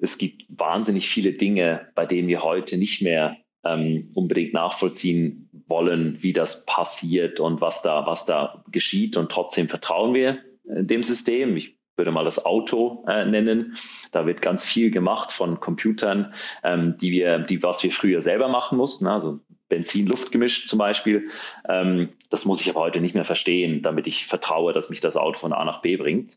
Es 0.00 0.16
gibt 0.16 0.46
wahnsinnig 0.48 1.08
viele 1.08 1.32
Dinge, 1.32 1.88
bei 1.94 2.06
denen 2.06 2.28
wir 2.28 2.42
heute 2.42 2.78
nicht 2.78 3.02
mehr 3.02 3.36
ähm, 3.64 4.10
unbedingt 4.14 4.54
nachvollziehen 4.54 5.50
wollen, 5.66 6.22
wie 6.22 6.32
das 6.32 6.64
passiert 6.64 7.40
und 7.40 7.60
was 7.60 7.82
da, 7.82 8.06
was 8.06 8.24
da 8.24 8.64
geschieht. 8.70 9.16
Und 9.16 9.30
trotzdem 9.30 9.68
vertrauen 9.68 10.14
wir 10.14 10.38
äh, 10.66 10.84
dem 10.84 11.02
System. 11.02 11.56
Ich 11.56 11.76
würde 11.96 12.12
mal 12.12 12.24
das 12.24 12.46
Auto 12.46 13.04
äh, 13.06 13.26
nennen. 13.26 13.76
Da 14.12 14.24
wird 14.24 14.40
ganz 14.40 14.64
viel 14.64 14.90
gemacht 14.90 15.32
von 15.32 15.60
Computern, 15.60 16.32
ähm, 16.64 16.96
die 16.98 17.12
wir, 17.12 17.40
die, 17.40 17.62
was 17.62 17.82
wir 17.82 17.90
früher 17.90 18.22
selber 18.22 18.48
machen 18.48 18.78
mussten. 18.78 19.06
Also 19.06 19.40
Benzin-Luft-Gemisch 19.70 20.68
zum 20.68 20.78
Beispiel. 20.78 21.28
Ähm, 21.66 22.10
das 22.28 22.44
muss 22.44 22.60
ich 22.60 22.68
aber 22.68 22.80
heute 22.80 23.00
nicht 23.00 23.14
mehr 23.14 23.24
verstehen, 23.24 23.80
damit 23.80 24.06
ich 24.06 24.26
vertraue, 24.26 24.74
dass 24.74 24.90
mich 24.90 25.00
das 25.00 25.16
Auto 25.16 25.38
von 25.38 25.54
A 25.54 25.64
nach 25.64 25.80
B 25.80 25.96
bringt. 25.96 26.36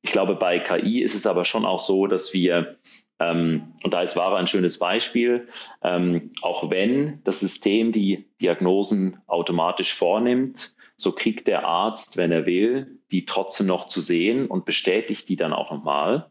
Ich 0.00 0.12
glaube, 0.12 0.34
bei 0.34 0.58
KI 0.58 1.02
ist 1.02 1.14
es 1.14 1.26
aber 1.26 1.44
schon 1.44 1.66
auch 1.66 1.78
so, 1.80 2.06
dass 2.06 2.32
wir, 2.32 2.78
ähm, 3.20 3.74
und 3.84 3.92
da 3.92 4.02
ist 4.02 4.16
Vara 4.16 4.36
ein 4.36 4.48
schönes 4.48 4.78
Beispiel, 4.78 5.48
ähm, 5.82 6.32
auch 6.40 6.70
wenn 6.70 7.20
das 7.24 7.40
System 7.40 7.92
die 7.92 8.26
Diagnosen 8.40 9.18
automatisch 9.26 9.92
vornimmt, 9.92 10.74
so 10.96 11.12
kriegt 11.12 11.48
der 11.48 11.66
Arzt, 11.66 12.16
wenn 12.16 12.32
er 12.32 12.46
will, 12.46 12.98
die 13.10 13.26
trotzdem 13.26 13.66
noch 13.66 13.88
zu 13.88 14.00
sehen 14.00 14.46
und 14.46 14.64
bestätigt 14.64 15.28
die 15.28 15.36
dann 15.36 15.52
auch 15.52 15.70
nochmal 15.70 16.30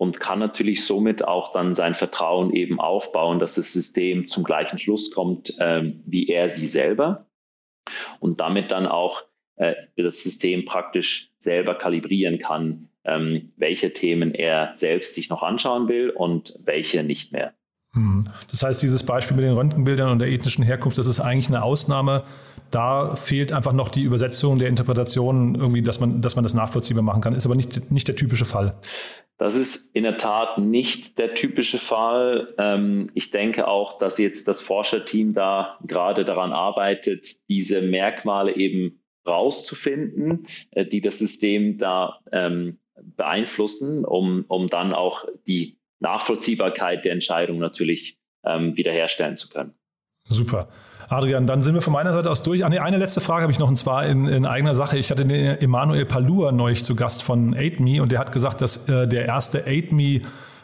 und 0.00 0.18
kann 0.18 0.38
natürlich 0.38 0.86
somit 0.86 1.28
auch 1.28 1.52
dann 1.52 1.74
sein 1.74 1.94
Vertrauen 1.94 2.54
eben 2.54 2.80
aufbauen, 2.80 3.38
dass 3.38 3.56
das 3.56 3.70
System 3.74 4.28
zum 4.28 4.44
gleichen 4.44 4.78
Schluss 4.78 5.10
kommt 5.10 5.54
ähm, 5.58 6.02
wie 6.06 6.28
er 6.28 6.48
sie 6.48 6.66
selber 6.66 7.26
und 8.18 8.40
damit 8.40 8.70
dann 8.70 8.86
auch 8.86 9.24
äh, 9.56 9.74
das 9.98 10.22
System 10.22 10.64
praktisch 10.64 11.32
selber 11.38 11.74
kalibrieren 11.74 12.38
kann, 12.38 12.88
ähm, 13.04 13.52
welche 13.56 13.92
Themen 13.92 14.34
er 14.34 14.72
selbst 14.74 15.16
sich 15.16 15.28
noch 15.28 15.42
anschauen 15.42 15.86
will 15.88 16.08
und 16.08 16.58
welche 16.64 17.04
nicht 17.04 17.32
mehr. 17.32 17.52
Hm. 17.92 18.26
Das 18.50 18.62
heißt, 18.62 18.82
dieses 18.82 19.02
Beispiel 19.02 19.36
mit 19.36 19.44
den 19.44 19.52
Röntgenbildern 19.52 20.12
und 20.12 20.18
der 20.20 20.28
ethnischen 20.28 20.64
Herkunft, 20.64 20.96
das 20.96 21.06
ist 21.06 21.20
eigentlich 21.20 21.48
eine 21.48 21.62
Ausnahme. 21.62 22.22
Da 22.70 23.16
fehlt 23.16 23.52
einfach 23.52 23.72
noch 23.72 23.88
die 23.88 24.02
Übersetzung 24.02 24.58
der 24.58 24.68
Interpretation, 24.68 25.56
irgendwie, 25.56 25.82
dass 25.82 26.00
man, 26.00 26.22
dass 26.22 26.36
man 26.36 26.44
das 26.44 26.54
nachvollziehbar 26.54 27.02
machen 27.02 27.20
kann. 27.20 27.34
Ist 27.34 27.44
aber 27.44 27.56
nicht, 27.56 27.90
nicht 27.90 28.08
der 28.08 28.16
typische 28.16 28.44
Fall. 28.44 28.76
Das 29.40 29.56
ist 29.56 29.96
in 29.96 30.02
der 30.02 30.18
Tat 30.18 30.58
nicht 30.58 31.18
der 31.18 31.32
typische 31.32 31.78
Fall. 31.78 32.54
Ähm, 32.58 33.08
ich 33.14 33.30
denke 33.30 33.68
auch, 33.68 33.96
dass 33.96 34.18
jetzt 34.18 34.48
das 34.48 34.60
Forscherteam 34.60 35.32
da 35.32 35.78
gerade 35.82 36.26
daran 36.26 36.52
arbeitet, 36.52 37.48
diese 37.48 37.80
Merkmale 37.80 38.54
eben 38.54 39.02
rauszufinden, 39.26 40.46
äh, 40.72 40.84
die 40.84 41.00
das 41.00 41.18
System 41.18 41.78
da 41.78 42.20
ähm, 42.30 42.80
beeinflussen, 43.02 44.04
um, 44.04 44.44
um 44.46 44.66
dann 44.66 44.92
auch 44.92 45.24
die 45.48 45.78
Nachvollziehbarkeit 46.00 47.06
der 47.06 47.12
Entscheidung 47.12 47.60
natürlich 47.60 48.18
ähm, 48.44 48.76
wiederherstellen 48.76 49.36
zu 49.36 49.48
können. 49.48 49.72
Super. 50.24 50.68
Adrian, 51.10 51.48
dann 51.48 51.64
sind 51.64 51.74
wir 51.74 51.82
von 51.82 51.92
meiner 51.92 52.12
Seite 52.12 52.30
aus 52.30 52.44
durch. 52.44 52.64
Ah, 52.64 52.68
eine 52.68 52.96
letzte 52.96 53.20
Frage 53.20 53.42
habe 53.42 53.52
ich 53.52 53.58
noch, 53.58 53.68
und 53.68 53.76
zwar 53.76 54.06
in, 54.06 54.28
in 54.28 54.46
eigener 54.46 54.76
Sache. 54.76 54.96
Ich 54.96 55.10
hatte 55.10 55.26
den 55.26 55.58
Emanuel 55.60 56.04
Palua 56.06 56.52
neulich 56.52 56.84
zu 56.84 56.94
Gast 56.94 57.24
von 57.24 57.52
AidMe 57.52 58.00
und 58.00 58.12
der 58.12 58.20
hat 58.20 58.30
gesagt, 58.30 58.60
dass 58.60 58.88
äh, 58.88 59.08
der 59.08 59.26
erste 59.26 59.66
AidMe, 59.66 60.20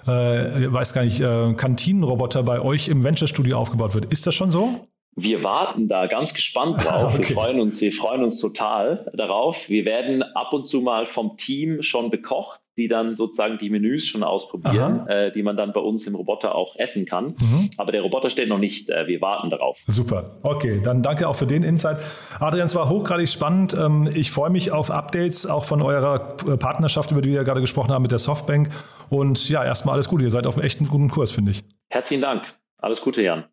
äh, 0.06 0.72
weiß 0.72 0.92
gar 0.92 1.04
nicht, 1.04 1.20
äh, 1.20 1.52
Kantinenroboter 1.54 2.44
bei 2.44 2.60
euch 2.60 2.86
im 2.86 3.02
Venture 3.02 3.26
Studio 3.26 3.58
aufgebaut 3.58 3.94
wird. 3.94 4.04
Ist 4.06 4.28
das 4.28 4.36
schon 4.36 4.52
so? 4.52 4.86
Wir 5.18 5.42
warten 5.42 5.88
da 5.88 6.06
ganz 6.06 6.34
gespannt 6.34 6.76
drauf. 6.84 7.14
Okay. 7.14 7.30
Wir 7.30 7.34
freuen 7.34 7.60
uns, 7.60 7.80
wir 7.80 7.92
freuen 7.92 8.22
uns 8.22 8.38
total 8.38 9.10
darauf. 9.14 9.68
Wir 9.70 9.86
werden 9.86 10.22
ab 10.22 10.52
und 10.52 10.66
zu 10.66 10.82
mal 10.82 11.06
vom 11.06 11.38
Team 11.38 11.82
schon 11.82 12.10
bekocht, 12.10 12.60
die 12.76 12.86
dann 12.86 13.14
sozusagen 13.14 13.56
die 13.56 13.70
Menüs 13.70 14.06
schon 14.06 14.22
ausprobieren, 14.22 15.06
äh, 15.08 15.32
die 15.32 15.42
man 15.42 15.56
dann 15.56 15.72
bei 15.72 15.80
uns 15.80 16.06
im 16.06 16.14
Roboter 16.14 16.54
auch 16.54 16.76
essen 16.76 17.06
kann. 17.06 17.34
Mhm. 17.40 17.70
Aber 17.78 17.92
der 17.92 18.02
Roboter 18.02 18.28
steht 18.28 18.50
noch 18.50 18.58
nicht. 18.58 18.90
Äh, 18.90 19.06
wir 19.06 19.22
warten 19.22 19.48
darauf. 19.48 19.78
Super. 19.86 20.36
Okay, 20.42 20.82
dann 20.84 21.02
danke 21.02 21.26
auch 21.26 21.36
für 21.36 21.46
den 21.46 21.62
Insight. 21.62 21.96
Adrian, 22.38 22.66
es 22.66 22.74
war 22.74 22.90
hochgradig 22.90 23.30
spannend. 23.30 23.74
Ähm, 23.74 24.10
ich 24.14 24.30
freue 24.30 24.50
mich 24.50 24.72
auf 24.72 24.90
Updates 24.90 25.46
auch 25.46 25.64
von 25.64 25.80
eurer 25.80 26.36
äh, 26.46 26.58
Partnerschaft, 26.58 27.10
über 27.10 27.22
die 27.22 27.32
wir 27.32 27.44
gerade 27.44 27.62
gesprochen 27.62 27.90
haben 27.90 28.02
mit 28.02 28.12
der 28.12 28.18
Softbank. 28.18 28.68
Und 29.08 29.48
ja, 29.48 29.64
erstmal 29.64 29.94
alles 29.94 30.08
Gute. 30.08 30.24
Ihr 30.24 30.30
seid 30.30 30.46
auf 30.46 30.56
einem 30.56 30.66
echt 30.66 30.78
guten 30.80 31.08
Kurs, 31.08 31.30
finde 31.30 31.52
ich. 31.52 31.64
Herzlichen 31.88 32.20
Dank. 32.20 32.42
Alles 32.76 33.00
Gute, 33.00 33.22
Jan. 33.22 33.46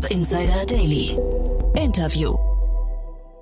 Startup 0.00 0.10
Insider 0.10 0.64
Daily. 0.66 1.18
Interview. 1.74 2.36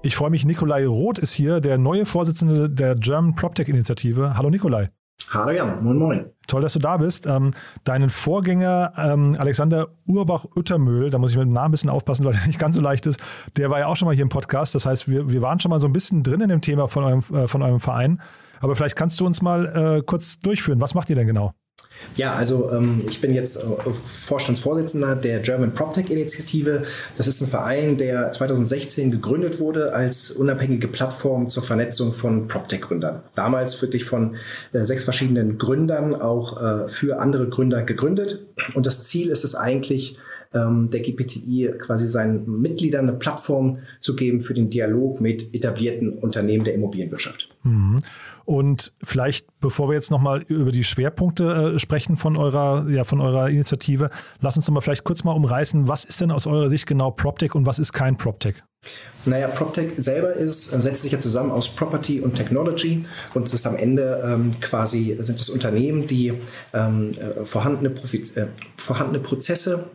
Ich 0.02 0.16
freue 0.16 0.30
mich, 0.30 0.44
Nikolai 0.44 0.86
Roth 0.86 1.18
ist 1.18 1.32
hier, 1.32 1.60
der 1.60 1.78
neue 1.78 2.04
Vorsitzende 2.04 2.68
der 2.68 2.96
German 2.96 3.34
PropTech-Initiative. 3.36 4.36
Hallo 4.36 4.50
Nikolai. 4.50 4.88
Hallo 5.30 5.52
Jan, 5.52 5.84
moin 5.84 5.96
moin. 5.96 6.26
Toll, 6.48 6.62
dass 6.62 6.72
du 6.72 6.78
da 6.80 6.96
bist. 6.96 7.26
Ähm, 7.26 7.52
deinen 7.84 8.10
Vorgänger 8.10 8.92
Alexander 8.96 9.36
Alexander 9.38 9.88
Urbach-Uttermühl, 10.06 11.10
da 11.10 11.18
muss 11.18 11.30
ich 11.30 11.36
mit 11.36 11.46
dem 11.46 11.52
Namen 11.52 11.68
ein 11.68 11.70
bisschen 11.72 11.90
aufpassen, 11.90 12.24
weil 12.24 12.34
er 12.34 12.46
nicht 12.46 12.58
ganz 12.58 12.74
so 12.74 12.82
leicht 12.82 13.06
ist, 13.06 13.20
der 13.56 13.70
war 13.70 13.78
ja 13.78 13.86
auch 13.86 13.96
schon 13.96 14.06
mal 14.06 14.14
hier 14.14 14.24
im 14.24 14.30
Podcast. 14.30 14.74
Das 14.74 14.84
heißt, 14.84 15.06
wir, 15.08 15.30
wir 15.30 15.42
waren 15.42 15.60
schon 15.60 15.70
mal 15.70 15.80
so 15.80 15.86
ein 15.86 15.92
bisschen 15.92 16.22
drin 16.24 16.40
in 16.40 16.48
dem 16.48 16.60
Thema 16.60 16.88
von 16.88 17.04
eurem, 17.04 17.22
äh, 17.32 17.46
von 17.46 17.62
eurem 17.62 17.80
Verein. 17.80 18.20
Aber 18.60 18.74
vielleicht 18.74 18.96
kannst 18.96 19.20
du 19.20 19.26
uns 19.26 19.42
mal 19.42 19.98
äh, 19.98 20.02
kurz 20.02 20.40
durchführen. 20.40 20.80
Was 20.80 20.94
macht 20.94 21.08
ihr 21.10 21.16
denn 21.16 21.26
genau? 21.26 21.52
Ja, 22.16 22.34
also 22.34 22.70
ähm, 22.72 23.02
ich 23.08 23.20
bin 23.20 23.32
jetzt 23.32 23.56
äh, 23.56 23.60
Vorstandsvorsitzender 24.06 25.14
der 25.14 25.40
German 25.40 25.72
PropTech-Initiative. 25.72 26.82
Das 27.16 27.26
ist 27.26 27.40
ein 27.40 27.48
Verein, 27.48 27.96
der 27.96 28.32
2016 28.32 29.10
gegründet 29.10 29.60
wurde 29.60 29.94
als 29.94 30.30
unabhängige 30.30 30.88
Plattform 30.88 31.48
zur 31.48 31.62
Vernetzung 31.62 32.12
von 32.12 32.48
PropTech-Gründern. 32.48 33.22
Damals 33.34 33.80
wirklich 33.82 34.04
von 34.04 34.36
äh, 34.72 34.84
sechs 34.84 35.04
verschiedenen 35.04 35.58
Gründern 35.58 36.14
auch 36.14 36.60
äh, 36.60 36.88
für 36.88 37.20
andere 37.20 37.48
Gründer 37.48 37.82
gegründet. 37.82 38.46
Und 38.74 38.86
das 38.86 39.06
Ziel 39.06 39.30
ist 39.30 39.44
es 39.44 39.54
eigentlich, 39.54 40.18
ähm, 40.54 40.90
der 40.90 41.00
GPTI 41.00 41.74
quasi 41.78 42.08
seinen 42.08 42.60
Mitgliedern 42.60 43.08
eine 43.08 43.18
Plattform 43.18 43.78
zu 44.00 44.16
geben 44.16 44.40
für 44.40 44.54
den 44.54 44.70
Dialog 44.70 45.20
mit 45.20 45.54
etablierten 45.54 46.10
Unternehmen 46.10 46.64
der 46.64 46.74
Immobilienwirtschaft. 46.74 47.48
Mhm. 47.64 48.00
Und 48.48 48.94
vielleicht, 49.04 49.46
bevor 49.60 49.90
wir 49.90 49.94
jetzt 49.94 50.10
nochmal 50.10 50.40
über 50.40 50.72
die 50.72 50.82
Schwerpunkte 50.82 51.74
äh, 51.74 51.78
sprechen 51.78 52.16
von 52.16 52.34
eurer, 52.34 52.88
ja, 52.88 53.04
von 53.04 53.20
eurer 53.20 53.50
Initiative, 53.50 54.08
lass 54.40 54.56
uns 54.56 54.64
doch 54.64 54.72
mal 54.72 54.80
vielleicht 54.80 55.04
kurz 55.04 55.22
mal 55.22 55.32
umreißen, 55.32 55.86
was 55.86 56.06
ist 56.06 56.22
denn 56.22 56.30
aus 56.30 56.46
eurer 56.46 56.70
Sicht 56.70 56.86
genau 56.86 57.10
PropTech 57.10 57.54
und 57.54 57.66
was 57.66 57.78
ist 57.78 57.92
kein 57.92 58.16
PropTech? 58.16 58.54
Naja, 59.26 59.48
PropTech 59.48 59.90
selber 59.98 60.32
ist, 60.32 60.72
äh, 60.72 60.80
setzt 60.80 61.02
sich 61.02 61.12
ja 61.12 61.18
zusammen 61.18 61.50
aus 61.50 61.68
Property 61.68 62.22
und 62.22 62.36
Technology 62.36 63.04
und 63.34 63.42
es 63.42 63.52
ist 63.52 63.66
am 63.66 63.76
Ende 63.76 64.22
ähm, 64.24 64.52
quasi, 64.62 65.14
sind 65.20 65.38
es 65.38 65.50
Unternehmen, 65.50 66.06
die 66.06 66.32
ähm, 66.72 67.12
äh, 67.18 67.44
vorhandene, 67.44 67.90
äh, 67.90 68.46
vorhandene 68.78 69.18
Prozesse 69.18 69.90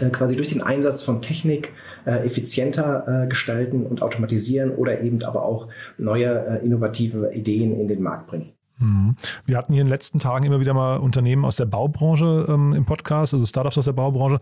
äh, 0.00 0.10
quasi 0.10 0.36
durch 0.36 0.50
den 0.50 0.62
Einsatz 0.62 1.02
von 1.02 1.20
Technik 1.20 1.72
äh, 2.04 2.24
effizienter 2.26 3.24
äh, 3.24 3.28
gestalten 3.28 3.84
und 3.84 4.02
automatisieren 4.02 4.70
oder 4.70 5.00
eben 5.00 5.22
aber 5.24 5.44
auch 5.44 5.68
neue 5.98 6.60
innovative 6.64 7.32
Ideen 7.34 7.78
in 7.78 7.88
den 7.88 8.02
Markt 8.02 8.26
bringen. 8.26 8.52
Mhm. 8.78 9.14
Wir 9.46 9.56
hatten 9.56 9.72
hier 9.72 9.82
in 9.82 9.86
den 9.86 9.92
letzten 9.92 10.18
Tagen 10.18 10.44
immer 10.44 10.60
wieder 10.60 10.74
mal 10.74 10.96
Unternehmen 10.96 11.44
aus 11.44 11.56
der 11.56 11.66
Baubranche 11.66 12.46
ähm, 12.48 12.72
im 12.72 12.84
Podcast, 12.84 13.34
also 13.34 13.46
Startups 13.46 13.78
aus 13.78 13.84
der 13.84 13.92
Baubranche. 13.92 14.40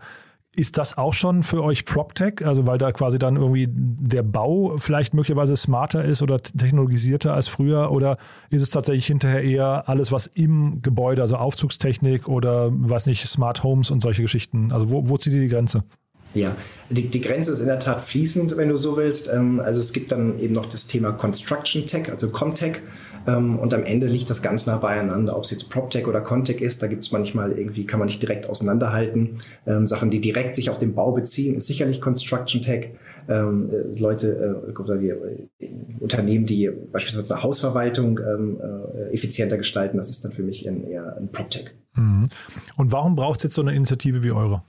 Ist 0.53 0.77
das 0.77 0.97
auch 0.97 1.13
schon 1.13 1.43
für 1.43 1.63
euch 1.63 1.85
PropTech? 1.85 2.45
Also 2.45 2.67
weil 2.67 2.77
da 2.77 2.91
quasi 2.91 3.17
dann 3.17 3.37
irgendwie 3.37 3.67
der 3.69 4.23
Bau 4.23 4.75
vielleicht 4.77 5.13
möglicherweise 5.13 5.55
smarter 5.55 6.03
ist 6.03 6.21
oder 6.21 6.41
technologisierter 6.41 7.33
als 7.33 7.47
früher? 7.47 7.89
Oder 7.91 8.17
ist 8.49 8.61
es 8.61 8.69
tatsächlich 8.69 9.05
hinterher 9.05 9.43
eher 9.43 9.87
alles, 9.87 10.11
was 10.11 10.27
im 10.27 10.81
Gebäude, 10.81 11.21
also 11.21 11.37
Aufzugstechnik 11.37 12.27
oder 12.27 12.69
weiß 12.71 13.05
nicht, 13.05 13.25
Smart 13.27 13.63
Homes 13.63 13.91
und 13.91 14.01
solche 14.01 14.23
Geschichten? 14.23 14.73
Also 14.73 14.91
wo, 14.91 15.07
wo 15.07 15.17
zieht 15.17 15.33
ihr 15.33 15.41
die 15.41 15.47
Grenze? 15.47 15.83
Ja, 16.33 16.55
die, 16.89 17.07
die 17.07 17.21
Grenze 17.21 17.51
ist 17.51 17.59
in 17.59 17.67
der 17.67 17.79
Tat 17.79 18.01
fließend, 18.01 18.57
wenn 18.57 18.69
du 18.69 18.77
so 18.77 18.97
willst. 18.97 19.29
Ähm, 19.31 19.59
also 19.59 19.79
es 19.79 19.93
gibt 19.93 20.11
dann 20.11 20.39
eben 20.39 20.53
noch 20.53 20.65
das 20.65 20.87
Thema 20.87 21.11
Construction 21.11 21.85
Tech, 21.85 22.11
also 22.11 22.29
Comtech. 22.29 22.81
Ähm, 23.27 23.59
und 23.59 23.73
am 23.73 23.83
Ende 23.83 24.07
liegt 24.07 24.29
das 24.29 24.41
ganz 24.41 24.65
nah 24.65 24.77
beieinander, 24.77 25.37
ob 25.37 25.43
es 25.43 25.51
jetzt 25.51 25.69
PropTech 25.69 26.07
oder 26.07 26.21
Contech 26.21 26.61
ist. 26.61 26.81
Da 26.81 26.87
gibt 26.87 27.03
es 27.03 27.11
manchmal 27.11 27.51
irgendwie, 27.51 27.85
kann 27.85 27.99
man 27.99 28.07
nicht 28.07 28.21
direkt 28.21 28.49
auseinanderhalten. 28.49 29.37
Ähm, 29.65 29.87
Sachen, 29.87 30.09
die 30.09 30.21
direkt 30.21 30.55
sich 30.55 30.69
auf 30.69 30.79
den 30.79 30.93
Bau 30.93 31.11
beziehen, 31.11 31.55
ist 31.55 31.67
sicherlich 31.67 32.01
Construction 32.01 32.61
Tech. 32.61 32.91
Äh, 33.27 33.41
Leute, 33.99 34.65
äh, 34.67 34.97
die, 34.99 35.09
äh, 35.09 35.69
Unternehmen, 35.99 36.45
die 36.45 36.69
beispielsweise 36.91 37.35
eine 37.35 37.43
Hausverwaltung 37.43 38.19
effizienter 39.11 39.57
gestalten, 39.57 39.97
das 39.97 40.09
ist 40.09 40.25
dann 40.25 40.31
für 40.31 40.43
mich 40.43 40.65
eher 40.65 41.17
ein 41.17 41.29
PropTech. 41.31 41.71
Mhm. 41.95 42.29
Und 42.77 42.91
warum 42.91 43.15
braucht 43.15 43.39
es 43.39 43.43
jetzt 43.43 43.55
so 43.55 43.61
eine 43.61 43.75
Initiative 43.75 44.23
wie 44.23 44.31
eure? 44.31 44.63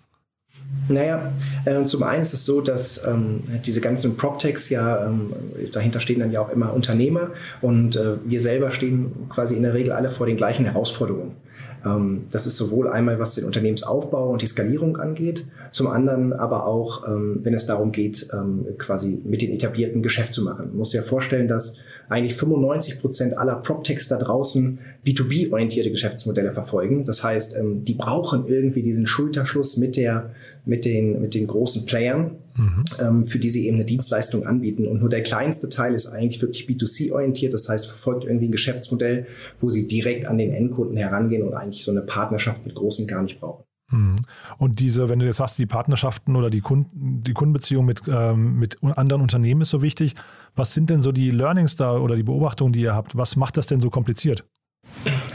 Naja, 0.88 1.32
äh, 1.64 1.84
zum 1.84 2.02
einen 2.02 2.22
ist 2.22 2.34
es 2.34 2.44
so, 2.44 2.60
dass 2.60 3.06
ähm, 3.06 3.42
diese 3.64 3.80
ganzen 3.80 4.16
PropTechs 4.16 4.68
ja, 4.68 5.06
ähm, 5.06 5.32
dahinter 5.72 6.00
stehen 6.00 6.20
dann 6.20 6.32
ja 6.32 6.40
auch 6.40 6.50
immer 6.50 6.72
Unternehmer 6.72 7.30
und 7.60 7.96
äh, 7.96 8.16
wir 8.24 8.40
selber 8.40 8.70
stehen 8.70 9.12
quasi 9.28 9.54
in 9.54 9.62
der 9.62 9.74
Regel 9.74 9.92
alle 9.92 10.10
vor 10.10 10.26
den 10.26 10.36
gleichen 10.36 10.64
Herausforderungen. 10.64 11.36
Ähm, 11.84 12.24
das 12.30 12.46
ist 12.46 12.56
sowohl 12.56 12.88
einmal, 12.88 13.18
was 13.18 13.34
den 13.34 13.44
Unternehmensaufbau 13.44 14.30
und 14.30 14.42
die 14.42 14.46
Skalierung 14.46 14.96
angeht, 14.96 15.44
zum 15.70 15.86
anderen 15.86 16.32
aber 16.32 16.66
auch, 16.66 17.06
ähm, 17.06 17.40
wenn 17.42 17.54
es 17.54 17.66
darum 17.66 17.92
geht, 17.92 18.28
ähm, 18.32 18.66
quasi 18.78 19.20
mit 19.24 19.42
den 19.42 19.52
etablierten 19.52 20.02
Geschäft 20.02 20.32
zu 20.32 20.42
machen. 20.42 20.68
Man 20.68 20.78
muss 20.78 20.90
sich 20.90 21.00
ja 21.00 21.06
vorstellen, 21.06 21.48
dass 21.48 21.76
eigentlich 22.08 22.34
95 22.36 23.00
Prozent 23.00 23.38
aller 23.38 23.56
PropTechs 23.56 24.08
da 24.08 24.18
draußen 24.18 24.78
B2B-orientierte 25.06 25.90
Geschäftsmodelle 25.90 26.52
verfolgen. 26.52 27.04
Das 27.04 27.24
heißt, 27.24 27.56
die 27.60 27.94
brauchen 27.94 28.46
irgendwie 28.46 28.82
diesen 28.82 29.06
Schulterschluss 29.06 29.76
mit, 29.76 29.96
der, 29.96 30.30
mit, 30.64 30.84
den, 30.84 31.20
mit 31.20 31.34
den 31.34 31.46
großen 31.46 31.86
Playern, 31.86 32.32
mhm. 32.56 33.24
für 33.24 33.38
die 33.38 33.50
sie 33.50 33.66
eben 33.66 33.76
eine 33.76 33.84
Dienstleistung 33.84 34.46
anbieten. 34.46 34.86
Und 34.86 35.00
nur 35.00 35.08
der 35.08 35.22
kleinste 35.22 35.68
Teil 35.68 35.94
ist 35.94 36.06
eigentlich 36.06 36.40
wirklich 36.42 36.68
B2C-orientiert. 36.68 37.54
Das 37.54 37.68
heißt, 37.68 37.86
verfolgt 37.86 38.24
irgendwie 38.24 38.48
ein 38.48 38.52
Geschäftsmodell, 38.52 39.26
wo 39.60 39.70
sie 39.70 39.86
direkt 39.86 40.26
an 40.26 40.38
den 40.38 40.52
Endkunden 40.52 40.96
herangehen 40.96 41.42
und 41.42 41.54
eigentlich 41.54 41.84
so 41.84 41.90
eine 41.90 42.02
Partnerschaft 42.02 42.64
mit 42.64 42.74
Großen 42.74 43.06
gar 43.06 43.22
nicht 43.22 43.40
brauchen. 43.40 43.64
Mhm. 43.92 44.16
Und 44.58 44.80
diese, 44.80 45.08
wenn 45.08 45.18
du 45.18 45.26
jetzt 45.26 45.36
sagst, 45.36 45.58
die 45.58 45.66
Partnerschaften 45.66 46.34
oder 46.34 46.50
die, 46.50 46.60
Kunden, 46.60 47.22
die 47.22 47.32
Kundenbeziehung 47.32 47.84
mit, 47.84 48.02
ähm, 48.08 48.58
mit 48.58 48.78
anderen 48.82 49.22
Unternehmen 49.22 49.60
ist 49.60 49.70
so 49.70 49.82
wichtig, 49.82 50.14
was 50.54 50.74
sind 50.74 50.90
denn 50.90 51.02
so 51.02 51.12
die 51.12 51.30
Learnings 51.30 51.76
da 51.76 51.96
oder 51.96 52.16
die 52.16 52.22
Beobachtungen, 52.22 52.72
die 52.72 52.80
ihr 52.80 52.94
habt? 52.94 53.16
Was 53.16 53.36
macht 53.36 53.56
das 53.56 53.66
denn 53.66 53.80
so 53.80 53.90
kompliziert? 53.90 54.44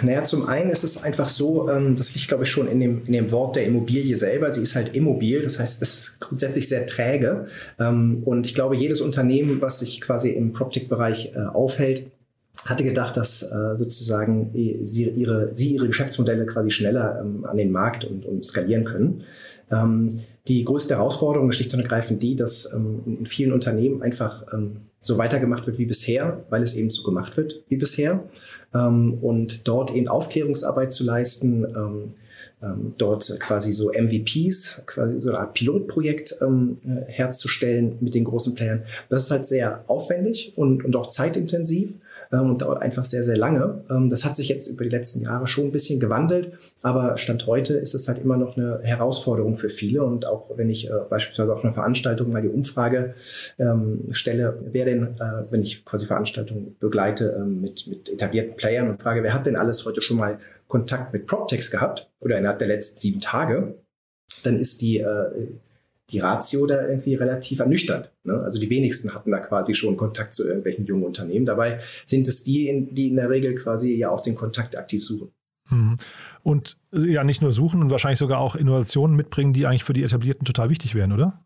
Naja, 0.04 0.24
zum 0.24 0.48
einen 0.48 0.70
ist 0.70 0.84
es 0.84 1.02
einfach 1.04 1.30
so, 1.30 1.70
ähm, 1.70 1.96
das 1.96 2.14
liegt, 2.14 2.28
glaube 2.28 2.44
ich, 2.44 2.52
schon 2.52 2.68
in 2.68 2.80
dem, 2.80 3.02
in 3.06 3.14
dem 3.14 3.32
Wort 3.32 3.56
der 3.56 3.66
Immobilie 3.66 4.16
selber. 4.16 4.52
Sie 4.52 4.62
ist 4.62 4.76
halt 4.76 4.94
immobil, 4.94 5.42
das 5.42 5.58
heißt, 5.58 5.82
das 5.82 5.94
ist 5.94 6.20
grundsätzlich 6.20 6.68
sehr 6.68 6.86
träge. 6.86 7.48
Ähm, 7.80 8.22
und 8.24 8.46
ich 8.46 8.54
glaube, 8.54 8.76
jedes 8.76 9.02
Unternehmen, 9.02 9.62
was 9.62 9.80
sich 9.80 10.00
quasi 10.02 10.30
im 10.30 10.54
PropTech-Bereich 10.54 11.34
äh, 11.34 11.40
aufhält, 11.40 12.12
hatte 12.70 12.84
gedacht, 12.84 13.16
dass 13.16 13.44
äh, 13.44 13.76
sozusagen 13.76 14.52
sie 14.84 15.10
ihre, 15.10 15.52
sie 15.54 15.76
ihre 15.76 15.88
Geschäftsmodelle 15.88 16.46
quasi 16.46 16.70
schneller 16.70 17.22
ähm, 17.22 17.46
an 17.46 17.58
den 17.58 17.72
Markt 17.72 18.04
und, 18.04 18.26
und 18.26 18.46
skalieren 18.46 18.84
können. 18.84 19.24
Ähm, 19.72 20.22
die 20.48 20.64
größte 20.64 20.96
Herausforderung 20.96 21.50
ist 21.50 21.56
schlicht 21.56 21.74
und 21.74 21.82
ergreifend 21.82 22.22
die, 22.24 22.36
dass 22.36 22.72
ähm, 22.74 23.02
in 23.06 23.26
vielen 23.26 23.52
Unternehmen 23.52 24.02
einfach 24.02 24.46
so 25.00 25.18
weitergemacht 25.18 25.68
wird 25.68 25.78
wie 25.78 25.86
bisher, 25.86 26.44
weil 26.50 26.64
es 26.64 26.74
eben 26.74 26.90
so 26.90 27.04
gemacht 27.04 27.38
wird 27.38 27.64
wie 27.68 27.78
bisher. 27.78 28.24
Und 28.74 29.68
dort 29.68 29.94
eben 29.94 30.08
Aufklärungsarbeit 30.08 30.92
zu 30.92 31.04
leisten, 31.04 32.14
dort 32.98 33.40
quasi 33.40 33.72
so 33.72 33.92
MVPs, 33.92 34.84
quasi 34.86 35.20
so 35.20 35.30
eine 35.30 35.40
Art 35.40 35.54
Pilotprojekt 35.54 36.36
äh, 36.42 36.46
herzustellen 37.08 37.98
mit 38.02 38.16
den 38.16 38.26
großen 38.26 38.56
Playern. 38.56 38.84
Das 39.10 39.24
ist 39.24 39.32
halt 39.32 39.46
sehr 39.46 39.84
aufwendig 39.88 40.54
und, 40.56 40.84
und 40.84 40.96
auch 40.96 41.10
zeitintensiv 41.10 41.94
und 42.32 42.62
dauert 42.62 42.82
einfach 42.82 43.06
sehr, 43.06 43.24
sehr 43.24 43.38
lange. 43.38 43.84
Ähm, 43.90 44.10
das 44.10 44.26
hat 44.26 44.36
sich 44.36 44.50
jetzt 44.50 44.68
über 44.68 44.84
die 44.84 44.90
letzten 44.90 45.22
Jahre 45.22 45.48
schon 45.48 45.66
ein 45.66 45.72
bisschen 45.72 46.00
gewandelt, 46.00 46.54
aber 46.82 47.18
Stand 47.18 47.46
heute 47.48 47.76
ist 47.76 47.94
es 47.94 48.08
halt 48.08 48.20
immer 48.20 48.38
noch 48.38 48.58
eine 48.58 48.80
Herausforderung 48.84 49.58
für 49.58 49.70
viele. 49.70 50.04
Und 50.04 50.26
auch 50.26 50.58
wenn 50.58 50.70
ich 50.70 50.90
äh, 50.90 50.94
beispielsweise 51.10 51.54
auf 51.54 51.64
einer 51.64 51.74
Veranstaltung 51.74 52.32
mal 52.32 52.42
die 52.42 52.50
Umfrage 52.50 53.14
ähm, 53.58 54.08
stelle, 54.12 54.60
wer 54.72 54.86
denn, 54.86 55.04
äh, 55.20 55.44
wenn 55.50 55.62
ich 55.62 55.86
quasi 55.86 56.06
Veranstaltungen 56.06 56.76
begleite 56.80 57.36
ähm, 57.38 57.62
mit, 57.62 57.88
mit 57.88 58.10
etablierten 58.10 58.56
Playern 58.56 58.90
und 58.90 59.02
frage, 59.02 59.24
wer 59.24 59.34
hat 59.34 59.46
denn 59.46 59.56
alles 59.56 59.86
heute 59.86 60.02
schon 60.02 60.18
mal 60.18 60.40
Kontakt 60.68 61.14
mit 61.14 61.28
PropTechs 61.28 61.72
gehabt 61.72 62.10
oder 62.20 62.38
innerhalb 62.38 62.60
der 62.60 62.68
letzten 62.68 63.00
sieben 63.00 63.22
Tage, 63.22 63.76
dann 64.44 64.58
ist 64.58 64.82
die 64.82 65.00
äh, 65.00 65.48
die 66.10 66.20
Ratio 66.20 66.66
da 66.66 66.88
irgendwie 66.88 67.16
relativ 67.16 67.60
ernüchternd. 67.60 68.12
Ne? 68.24 68.34
Also 68.34 68.60
die 68.60 68.70
wenigsten 68.70 69.14
hatten 69.14 69.32
da 69.32 69.40
quasi 69.40 69.76
schon 69.76 69.98
Kontakt 69.98 70.34
zu 70.34 70.46
irgendwelchen 70.48 70.86
jungen 70.86 71.04
Unternehmen. 71.04 71.46
Dabei 71.46 71.80
sind 72.06 72.28
es 72.28 72.44
die, 72.44 72.88
die 72.92 73.10
in 73.10 73.18
der 73.18 73.30
Regel 73.30 73.56
quasi 73.56 73.94
ja 73.96 74.10
auch 74.10 74.22
den 74.22 74.36
Kontakt 74.36 74.78
aktiv 74.78 75.04
suchen. 75.04 75.32
Mhm. 75.70 75.98
Und 76.44 76.78
äh, 76.94 77.12
ja, 77.12 77.24
nicht 77.24 77.42
nur 77.42 77.52
suchen 77.52 77.82
und 77.82 77.92
wahrscheinlich 77.92 78.20
sogar 78.20 78.40
auch 78.40 78.56
Innovationen 78.56 79.18
mitbringen, 79.18 79.54
die 79.54 79.68
eigentlich 79.68 79.84
für 79.84 79.94
die 79.94 80.04
Etablierten 80.04 80.46
total 80.46 80.70
wichtig 80.70 80.96
wären, 80.96 81.12
oder? 81.12 81.38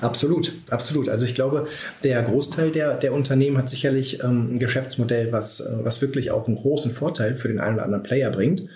Absolut, 0.00 0.52
absolut. 0.68 1.08
Also 1.08 1.24
ich 1.24 1.34
glaube, 1.34 1.66
der 2.04 2.22
Großteil 2.22 2.70
der, 2.70 2.96
der 2.96 3.12
Unternehmen 3.12 3.58
hat 3.58 3.68
sicherlich 3.68 4.22
ähm, 4.22 4.54
ein 4.54 4.58
Geschäftsmodell, 4.58 5.32
was, 5.32 5.60
äh, 5.60 5.78
was 5.82 6.00
wirklich 6.00 6.30
auch 6.30 6.46
einen 6.46 6.56
großen 6.56 6.92
Vorteil 6.92 7.36
für 7.36 7.48
den 7.48 7.58
einen 7.58 7.74
oder 7.74 7.84
anderen 7.84 8.04
Player 8.04 8.30
bringt. 8.30 8.68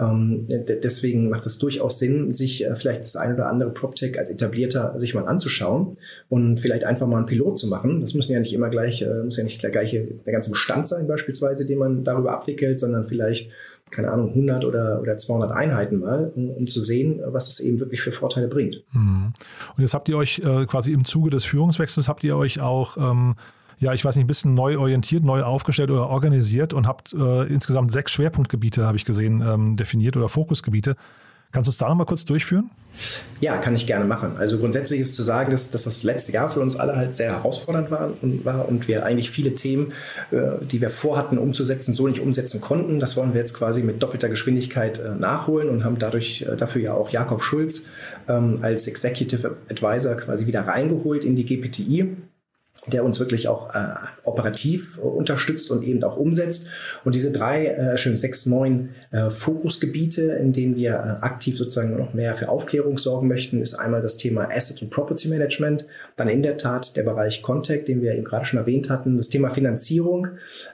Ähm, 0.00 0.46
deswegen 0.48 1.28
macht 1.28 1.46
es 1.46 1.58
durchaus 1.58 1.98
Sinn, 1.98 2.32
sich 2.32 2.64
äh, 2.64 2.74
vielleicht 2.76 3.00
das 3.00 3.16
ein 3.16 3.34
oder 3.34 3.48
andere 3.48 3.70
PropTech 3.70 4.18
als 4.18 4.30
etablierter 4.30 4.98
sich 4.98 5.14
mal 5.14 5.26
anzuschauen 5.26 5.96
und 6.28 6.58
vielleicht 6.58 6.84
einfach 6.84 7.06
mal 7.06 7.18
einen 7.18 7.26
Pilot 7.26 7.58
zu 7.58 7.68
machen. 7.68 8.00
Das 8.00 8.14
müssen 8.14 8.32
ja 8.32 8.40
nicht 8.40 8.52
immer 8.52 8.70
gleich, 8.70 9.02
äh, 9.02 9.22
muss 9.22 9.36
ja 9.36 9.44
nicht 9.44 9.60
gleich 9.60 9.92
der 9.92 10.32
ganze 10.32 10.50
Bestand 10.50 10.86
sein 10.86 11.06
beispielsweise, 11.06 11.66
den 11.66 11.78
man 11.78 12.04
darüber 12.04 12.32
abwickelt, 12.32 12.80
sondern 12.80 13.06
vielleicht 13.06 13.50
keine 13.92 14.10
Ahnung, 14.10 14.30
100 14.30 14.64
oder, 14.64 15.00
oder 15.00 15.16
200 15.16 15.52
Einheiten 15.52 16.00
mal, 16.00 16.32
um, 16.34 16.50
um, 16.50 16.66
zu 16.66 16.80
sehen, 16.80 17.20
was 17.26 17.48
es 17.48 17.60
eben 17.60 17.78
wirklich 17.78 18.00
für 18.00 18.10
Vorteile 18.10 18.48
bringt. 18.48 18.82
Mhm. 18.92 19.34
Und 19.76 19.82
jetzt 19.82 19.94
habt 19.94 20.08
ihr 20.08 20.16
euch 20.16 20.40
äh, 20.44 20.66
quasi 20.66 20.92
im 20.92 21.04
Zuge 21.04 21.30
des 21.30 21.44
Führungswechsels, 21.44 22.08
habt 22.08 22.24
ihr 22.24 22.36
euch 22.36 22.60
auch 22.60 22.96
ähm, 22.96 23.34
ja, 23.82 23.92
ich 23.92 24.04
weiß 24.04 24.14
nicht, 24.14 24.24
ein 24.24 24.28
bisschen 24.28 24.54
neu 24.54 24.78
orientiert, 24.78 25.24
neu 25.24 25.42
aufgestellt 25.42 25.90
oder 25.90 26.08
organisiert 26.08 26.72
und 26.72 26.86
habt 26.86 27.12
äh, 27.12 27.42
insgesamt 27.48 27.90
sechs 27.90 28.12
Schwerpunktgebiete, 28.12 28.86
habe 28.86 28.96
ich 28.96 29.04
gesehen, 29.04 29.42
ähm, 29.42 29.76
definiert 29.76 30.16
oder 30.16 30.28
Fokusgebiete. 30.28 30.94
Kannst 31.50 31.66
du 31.66 31.70
es 31.70 31.78
da 31.78 31.88
nochmal 31.88 32.06
kurz 32.06 32.24
durchführen? 32.24 32.70
Ja, 33.40 33.56
kann 33.56 33.74
ich 33.74 33.86
gerne 33.86 34.04
machen. 34.04 34.36
Also 34.38 34.58
grundsätzlich 34.58 35.00
ist 35.00 35.16
zu 35.16 35.22
sagen, 35.22 35.50
dass, 35.50 35.70
dass, 35.70 35.82
das 35.82 36.02
letzte 36.02 36.32
Jahr 36.32 36.48
für 36.48 36.60
uns 36.60 36.76
alle 36.76 36.94
halt 36.94 37.16
sehr 37.16 37.32
herausfordernd 37.32 37.90
war 37.90 38.12
und, 38.22 38.44
war 38.44 38.68
und 38.68 38.86
wir 38.86 39.04
eigentlich 39.04 39.30
viele 39.30 39.54
Themen, 39.54 39.92
äh, 40.30 40.64
die 40.64 40.80
wir 40.80 40.88
vorhatten 40.88 41.36
umzusetzen, 41.36 41.92
so 41.92 42.06
nicht 42.06 42.20
umsetzen 42.20 42.60
konnten. 42.60 43.00
Das 43.00 43.16
wollen 43.16 43.34
wir 43.34 43.40
jetzt 43.40 43.54
quasi 43.54 43.82
mit 43.82 44.02
doppelter 44.02 44.28
Geschwindigkeit 44.28 44.98
äh, 45.00 45.10
nachholen 45.10 45.68
und 45.68 45.84
haben 45.84 45.98
dadurch 45.98 46.42
äh, 46.42 46.56
dafür 46.56 46.82
ja 46.82 46.94
auch 46.94 47.10
Jakob 47.10 47.42
Schulz 47.42 47.86
ähm, 48.28 48.60
als 48.62 48.86
Executive 48.86 49.56
Advisor 49.68 50.14
quasi 50.14 50.46
wieder 50.46 50.68
reingeholt 50.68 51.24
in 51.24 51.34
die 51.34 51.44
GPTI 51.44 52.16
der 52.88 53.04
uns 53.04 53.20
wirklich 53.20 53.46
auch 53.46 53.74
äh, 53.74 53.94
operativ 54.24 54.98
unterstützt 54.98 55.70
und 55.70 55.84
eben 55.84 56.02
auch 56.02 56.16
umsetzt. 56.16 56.68
Und 57.04 57.14
diese 57.14 57.30
drei, 57.30 57.66
äh, 57.66 57.96
schön 57.96 58.16
sechs, 58.16 58.44
neun 58.44 58.90
äh, 59.12 59.30
Fokusgebiete, 59.30 60.22
in 60.32 60.52
denen 60.52 60.74
wir 60.74 60.90
äh, 60.90 61.24
aktiv 61.24 61.56
sozusagen 61.56 61.96
noch 61.96 62.12
mehr 62.12 62.34
für 62.34 62.48
Aufklärung 62.48 62.98
sorgen 62.98 63.28
möchten, 63.28 63.60
ist 63.62 63.74
einmal 63.74 64.02
das 64.02 64.16
Thema 64.16 64.48
Asset 64.50 64.82
und 64.82 64.90
Property 64.90 65.28
Management, 65.28 65.86
dann 66.16 66.28
in 66.28 66.42
der 66.42 66.56
Tat 66.56 66.96
der 66.96 67.04
Bereich 67.04 67.42
Contact, 67.42 67.86
den 67.86 68.02
wir 68.02 68.14
eben 68.14 68.24
gerade 68.24 68.46
schon 68.46 68.58
erwähnt 68.58 68.90
hatten, 68.90 69.16
das 69.16 69.28
Thema 69.28 69.50
Finanzierung, 69.50 70.28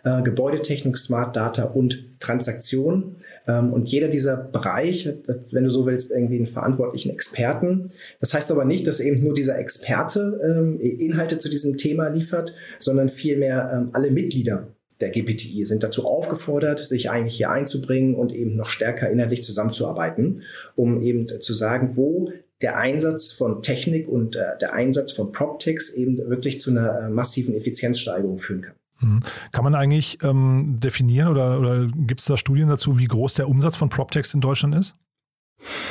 äh, 0.04 0.22
Gebäudetechnik, 0.22 0.96
Smart 0.96 1.36
Data 1.36 1.64
und 1.64 2.04
Transaktion. 2.20 3.16
Ähm, 3.48 3.72
und 3.72 3.88
jeder 3.88 4.08
dieser 4.08 4.36
Bereiche, 4.36 5.18
wenn 5.50 5.64
du 5.64 5.70
so 5.70 5.86
willst, 5.86 6.12
irgendwie 6.12 6.36
einen 6.36 6.46
verantwortlichen 6.46 7.10
Experten. 7.10 7.90
Das 8.20 8.34
heißt 8.34 8.50
aber 8.50 8.64
nicht, 8.64 8.86
dass 8.86 9.00
eben 9.00 9.20
nur 9.24 9.34
dieser 9.34 9.58
Experte 9.58 10.40
ähm, 10.44 10.78
Inhalte 10.78 11.38
zu 11.38 11.48
diesem 11.48 11.76
Thema 11.76 12.08
liefert, 12.08 12.54
sondern 12.78 13.08
vielmehr 13.08 13.70
ähm, 13.72 13.90
alle 13.94 14.10
Mitglieder 14.10 14.68
der 15.00 15.10
GPTI 15.10 15.64
sind 15.64 15.84
dazu 15.84 16.06
aufgefordert, 16.06 16.80
sich 16.80 17.08
eigentlich 17.08 17.36
hier 17.36 17.50
einzubringen 17.50 18.14
und 18.14 18.34
eben 18.34 18.56
noch 18.56 18.68
stärker 18.68 19.08
inhaltlich 19.08 19.44
zusammenzuarbeiten, 19.44 20.42
um 20.74 21.00
eben 21.02 21.28
zu 21.40 21.54
sagen, 21.54 21.96
wo 21.96 22.32
der 22.62 22.76
Einsatz 22.76 23.30
von 23.30 23.62
Technik 23.62 24.08
und 24.08 24.34
äh, 24.34 24.58
der 24.60 24.74
Einsatz 24.74 25.12
von 25.12 25.30
PropTechs 25.30 25.94
eben 25.94 26.18
wirklich 26.18 26.58
zu 26.58 26.70
einer 26.70 27.02
äh, 27.02 27.08
massiven 27.10 27.54
Effizienzsteigerung 27.54 28.40
führen 28.40 28.62
kann. 28.62 28.74
Mhm. 29.00 29.20
Kann 29.52 29.64
man 29.64 29.74
eigentlich 29.74 30.18
ähm, 30.22 30.78
definieren 30.80 31.28
oder, 31.28 31.58
oder 31.60 31.86
gibt 31.86 32.20
es 32.20 32.26
da 32.26 32.36
Studien 32.36 32.68
dazu, 32.68 32.98
wie 32.98 33.06
groß 33.06 33.34
der 33.34 33.48
Umsatz 33.48 33.76
von 33.76 33.88
PropTechs 33.88 34.34
in 34.34 34.40
Deutschland 34.40 34.74
ist? 34.74 34.94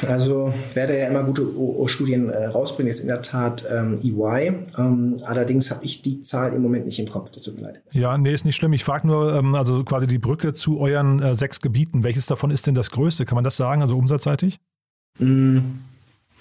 Also, 0.08 0.54
wer 0.74 0.88
da 0.88 0.94
ja 0.94 1.08
immer 1.08 1.24
gute 1.24 1.46
Studien 1.90 2.30
äh, 2.30 2.46
rausbringt, 2.46 2.90
ist 2.90 3.02
in 3.02 3.08
der 3.08 3.22
Tat 3.22 3.66
ähm, 3.70 4.00
EY. 4.02 4.64
Ähm, 4.78 5.20
allerdings 5.26 5.70
habe 5.72 5.84
ich 5.84 6.02
die 6.02 6.22
Zahl 6.22 6.54
im 6.54 6.62
Moment 6.62 6.86
nicht 6.86 7.00
im 7.00 7.08
Kopf, 7.08 7.32
das 7.32 7.44
tut 7.44 7.56
mir 7.56 7.64
leid. 7.64 7.82
Ja, 7.92 8.18
nee, 8.18 8.34
ist 8.34 8.46
nicht 8.46 8.56
schlimm. 8.56 8.72
Ich 8.72 8.86
frage 8.86 9.08
nur, 9.08 9.36
ähm, 9.36 9.56
also 9.56 9.84
quasi 9.84 10.08
die 10.08 10.20
Brücke 10.20 10.54
zu 10.54 10.80
euren 10.80 11.22
äh, 11.22 11.36
sechs 11.36 11.60
Gebieten. 11.60 12.04
Welches 12.04 12.28
davon 12.28 12.50
ist 12.50 12.66
denn 12.66 12.76
das 12.76 12.92
größte? 12.92 13.26
Kann 13.26 13.36
man 13.36 13.44
das 13.44 13.58
sagen, 13.58 13.82
also 13.82 13.98
umsatzseitig? 13.98 14.60
Mm, 15.20 15.60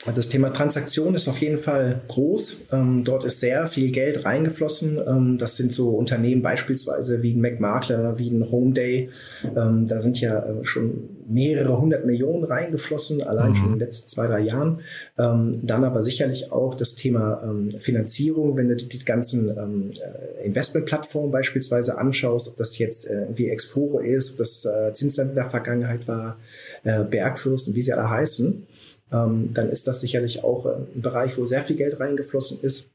also 0.04 0.18
das 0.18 0.28
Thema 0.28 0.50
Transaktion 0.50 1.14
ist 1.14 1.26
auf 1.26 1.38
jeden 1.38 1.58
Fall 1.58 2.02
groß. 2.08 2.66
Ähm, 2.72 3.02
dort 3.02 3.24
ist 3.24 3.40
sehr 3.40 3.66
viel 3.66 3.90
Geld 3.90 4.24
reingeflossen. 4.24 5.00
Ähm, 5.04 5.38
das 5.38 5.56
sind 5.56 5.72
so 5.72 5.90
Unternehmen 5.90 6.42
beispielsweise 6.42 7.22
wie 7.22 7.32
ein 7.32 7.40
McMakler, 7.40 8.18
wie 8.18 8.30
ein 8.30 8.50
Homeday. 8.50 9.08
Ähm, 9.56 9.86
da 9.86 10.00
sind 10.00 10.20
ja 10.20 10.38
äh, 10.38 10.64
schon 10.64 11.08
mehrere 11.26 11.80
hundert 11.80 12.04
Millionen 12.04 12.44
reingeflossen, 12.44 13.22
allein 13.22 13.50
mhm. 13.50 13.54
schon 13.54 13.66
in 13.66 13.72
den 13.72 13.80
letzten 13.80 14.08
zwei, 14.08 14.26
drei 14.26 14.40
Jahren. 14.40 14.80
Ähm, 15.18 15.60
dann 15.62 15.82
aber 15.82 16.02
sicherlich 16.02 16.52
auch 16.52 16.74
das 16.74 16.94
Thema 16.94 17.42
ähm, 17.42 17.70
Finanzierung, 17.80 18.56
wenn 18.56 18.68
du 18.68 18.76
die, 18.76 18.88
die 18.88 19.04
ganzen 19.04 19.48
ähm, 19.48 19.92
äh, 19.92 20.44
Investmentplattformen 20.44 21.32
beispielsweise 21.32 21.98
anschaust, 21.98 22.48
ob 22.48 22.56
das 22.56 22.78
jetzt 22.78 23.10
äh, 23.10 23.26
wie 23.34 23.48
Exporo 23.48 23.98
ist, 23.98 24.32
ob 24.32 24.36
das 24.36 24.64
äh, 24.66 24.92
Zinsland 24.92 25.30
in 25.30 25.36
der 25.36 25.50
Vergangenheit 25.50 26.06
war, 26.06 26.36
äh, 26.84 27.02
Bergfürst 27.02 27.66
und 27.66 27.74
wie 27.74 27.82
sie 27.82 27.92
alle 27.92 28.08
heißen 28.08 28.66
ähm, 29.12 29.50
dann 29.54 29.70
ist 29.70 29.86
das 29.86 30.00
sicherlich 30.00 30.42
auch 30.44 30.66
äh, 30.66 30.76
ein 30.94 31.02
Bereich, 31.02 31.38
wo 31.38 31.44
sehr 31.44 31.62
viel 31.62 31.76
Geld 31.76 32.00
reingeflossen 32.00 32.60
ist. 32.60 32.90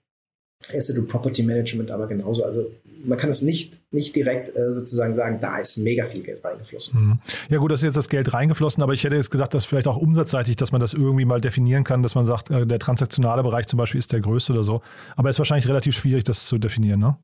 Asset 0.73 0.97
und 0.97 1.07
Property 1.07 1.41
Management 1.41 1.89
aber 1.89 2.07
genauso. 2.07 2.43
Also 2.43 2.69
man 3.03 3.17
kann 3.17 3.31
es 3.31 3.41
nicht, 3.41 3.79
nicht 3.91 4.15
direkt 4.15 4.55
äh, 4.55 4.71
sozusagen 4.73 5.13
sagen, 5.13 5.39
da 5.41 5.57
ist 5.57 5.77
mega 5.77 6.05
viel 6.05 6.21
Geld 6.21 6.43
reingeflossen. 6.43 7.01
Mhm. 7.01 7.19
Ja 7.49 7.57
gut, 7.57 7.71
das 7.71 7.79
ist 7.79 7.85
jetzt 7.85 7.97
das 7.97 8.09
Geld 8.09 8.31
reingeflossen, 8.33 8.83
aber 8.83 8.93
ich 8.93 9.03
hätte 9.03 9.15
jetzt 9.15 9.31
gesagt, 9.31 9.53
dass 9.53 9.65
vielleicht 9.65 9.87
auch 9.87 9.97
umsatzseitig, 9.97 10.55
dass 10.57 10.71
man 10.71 10.79
das 10.79 10.93
irgendwie 10.93 11.25
mal 11.25 11.41
definieren 11.41 11.83
kann, 11.83 12.03
dass 12.03 12.13
man 12.13 12.25
sagt, 12.25 12.51
äh, 12.51 12.65
der 12.67 12.79
transaktionale 12.79 13.41
Bereich 13.43 13.67
zum 13.67 13.77
Beispiel 13.77 13.99
ist 13.99 14.13
der 14.13 14.21
größte 14.21 14.53
oder 14.53 14.63
so. 14.63 14.81
Aber 15.15 15.29
es 15.29 15.35
ist 15.35 15.39
wahrscheinlich 15.39 15.67
relativ 15.67 15.95
schwierig, 15.95 16.23
das 16.23 16.45
zu 16.45 16.57
definieren, 16.57 16.99
ne? 16.99 17.17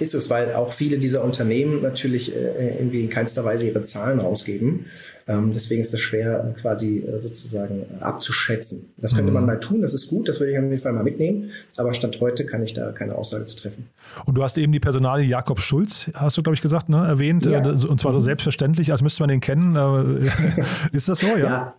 Ist 0.00 0.14
es, 0.14 0.30
weil 0.30 0.54
auch 0.54 0.72
viele 0.72 0.98
dieser 0.98 1.22
Unternehmen 1.22 1.82
natürlich 1.82 2.34
äh, 2.34 2.78
irgendwie 2.78 3.02
in 3.02 3.10
keinster 3.10 3.44
Weise 3.44 3.66
ihre 3.66 3.82
Zahlen 3.82 4.18
rausgeben. 4.18 4.86
Ähm, 5.28 5.52
deswegen 5.52 5.82
ist 5.82 5.92
es 5.92 6.00
schwer, 6.00 6.44
äh, 6.56 6.58
quasi 6.58 7.00
äh, 7.00 7.20
sozusagen 7.20 7.84
abzuschätzen. 8.00 8.90
Das 8.96 9.14
könnte 9.14 9.30
mhm. 9.30 9.34
man 9.34 9.46
mal 9.46 9.60
tun, 9.60 9.82
das 9.82 9.92
ist 9.92 10.08
gut, 10.08 10.28
das 10.28 10.40
würde 10.40 10.52
ich 10.52 10.58
auf 10.58 10.64
jeden 10.64 10.78
Fall 10.78 10.92
mal 10.92 11.04
mitnehmen. 11.04 11.50
Aber 11.76 11.92
Stand 11.92 12.18
heute 12.20 12.46
kann 12.46 12.62
ich 12.62 12.72
da 12.72 12.92
keine 12.92 13.14
Aussage 13.14 13.46
zu 13.46 13.56
treffen. 13.56 13.88
Und 14.24 14.36
du 14.36 14.42
hast 14.42 14.56
eben 14.58 14.72
die 14.72 14.80
Personalie 14.80 15.26
Jakob 15.26 15.60
Schulz, 15.60 16.10
hast 16.14 16.36
du, 16.36 16.42
glaube 16.42 16.54
ich, 16.54 16.62
gesagt, 16.62 16.88
ne, 16.88 17.06
erwähnt. 17.06 17.44
Ja. 17.46 17.60
Und 17.62 18.00
zwar 18.00 18.12
so 18.12 18.18
mhm. 18.18 18.24
selbstverständlich, 18.24 18.90
als 18.92 19.02
müsste 19.02 19.22
man 19.22 19.28
den 19.28 19.40
kennen. 19.40 19.76
ist 20.92 21.08
das 21.08 21.20
so, 21.20 21.26
ja? 21.26 21.36
Ja, 21.36 21.74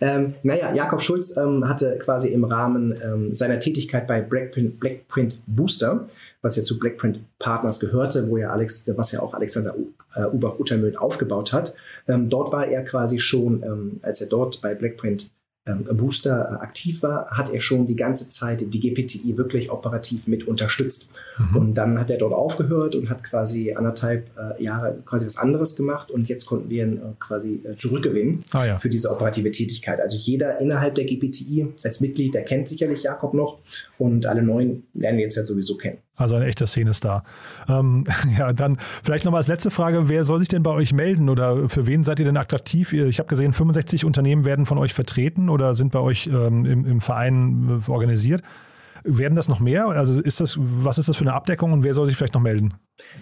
ähm, 0.00 0.34
naja, 0.42 0.74
Jakob 0.74 1.02
Schulz 1.02 1.36
ähm, 1.36 1.68
hatte 1.68 1.98
quasi 1.98 2.28
im 2.28 2.44
Rahmen 2.44 2.94
ähm, 3.02 3.34
seiner 3.34 3.58
Tätigkeit 3.58 4.06
bei 4.06 4.22
Blackprint, 4.22 4.80
Blackprint 4.80 5.38
Booster, 5.46 6.06
was 6.46 6.56
ja 6.56 6.62
zu 6.62 6.78
Blackprint 6.78 7.18
Partners 7.38 7.80
gehörte, 7.80 8.28
wo 8.28 8.36
ja 8.38 8.50
Alex, 8.50 8.90
was 8.96 9.12
ja 9.12 9.20
auch 9.20 9.34
Alexander 9.34 9.74
äh, 10.14 10.24
Ubach-Uttermühlen 10.24 10.96
aufgebaut 10.96 11.52
hat. 11.52 11.74
Ähm, 12.08 12.30
dort 12.30 12.52
war 12.52 12.66
er 12.66 12.84
quasi 12.84 13.18
schon, 13.18 13.62
ähm, 13.62 14.00
als 14.02 14.20
er 14.20 14.28
dort 14.28 14.62
bei 14.62 14.74
Blackprint 14.74 15.30
ähm, 15.66 15.84
Booster 15.96 16.52
äh, 16.52 16.62
aktiv 16.62 17.02
war, 17.02 17.28
hat 17.30 17.52
er 17.52 17.60
schon 17.60 17.86
die 17.86 17.96
ganze 17.96 18.28
Zeit 18.28 18.60
die 18.72 18.80
GPTI 18.80 19.36
wirklich 19.36 19.72
operativ 19.72 20.28
mit 20.28 20.46
unterstützt. 20.46 21.14
Mhm. 21.38 21.56
Und 21.56 21.74
dann 21.74 21.98
hat 21.98 22.08
er 22.10 22.18
dort 22.18 22.32
aufgehört 22.32 22.94
und 22.94 23.10
hat 23.10 23.24
quasi 23.24 23.72
anderthalb 23.72 24.30
äh, 24.38 24.62
Jahre 24.62 25.02
quasi 25.04 25.26
was 25.26 25.36
anderes 25.36 25.74
gemacht 25.74 26.12
und 26.12 26.28
jetzt 26.28 26.46
konnten 26.46 26.70
wir 26.70 26.84
ihn 26.84 27.00
quasi 27.18 27.64
zurückgewinnen 27.76 28.44
ah, 28.52 28.64
ja. 28.64 28.78
für 28.78 28.88
diese 28.88 29.10
operative 29.10 29.50
Tätigkeit. 29.50 30.00
Also 30.00 30.16
jeder 30.16 30.60
innerhalb 30.60 30.94
der 30.94 31.04
GPTI 31.04 31.66
als 31.82 32.00
Mitglied, 32.00 32.34
der 32.34 32.44
kennt 32.44 32.68
sicherlich 32.68 33.02
Jakob 33.02 33.34
noch 33.34 33.58
und 33.98 34.26
alle 34.26 34.42
neuen 34.42 34.84
lernen 34.94 35.18
wir 35.18 35.24
jetzt 35.24 35.36
ja 35.36 35.44
sowieso 35.44 35.76
kennen. 35.76 35.98
Also 36.16 36.34
ein 36.36 36.42
echter 36.42 36.66
Szenestar. 36.66 37.24
Ähm, 37.68 38.04
ja, 38.38 38.52
dann 38.52 38.78
vielleicht 38.78 39.24
nochmal 39.24 39.40
als 39.40 39.48
letzte 39.48 39.70
Frage, 39.70 40.08
wer 40.08 40.24
soll 40.24 40.38
sich 40.38 40.48
denn 40.48 40.62
bei 40.62 40.70
euch 40.70 40.92
melden 40.92 41.28
oder 41.28 41.68
für 41.68 41.86
wen 41.86 42.04
seid 42.04 42.18
ihr 42.18 42.24
denn 42.24 42.38
attraktiv? 42.38 42.92
Ich 42.92 43.18
habe 43.18 43.28
gesehen, 43.28 43.52
65 43.52 44.04
Unternehmen 44.04 44.44
werden 44.44 44.66
von 44.66 44.78
euch 44.78 44.94
vertreten 44.94 45.50
oder 45.50 45.74
sind 45.74 45.92
bei 45.92 46.00
euch 46.00 46.26
ähm, 46.26 46.64
im, 46.64 46.86
im 46.86 47.00
Verein 47.00 47.82
äh, 47.86 47.90
organisiert. 47.90 48.42
Werden 49.06 49.34
das 49.34 49.48
noch 49.48 49.60
mehr? 49.60 49.86
Also 49.86 50.20
ist 50.20 50.40
das, 50.40 50.56
was 50.58 50.98
ist 50.98 51.08
das 51.08 51.16
für 51.16 51.22
eine 51.22 51.32
Abdeckung 51.32 51.72
und 51.72 51.84
wer 51.84 51.94
soll 51.94 52.06
sich 52.06 52.16
vielleicht 52.16 52.34
noch 52.34 52.40
melden? 52.40 52.74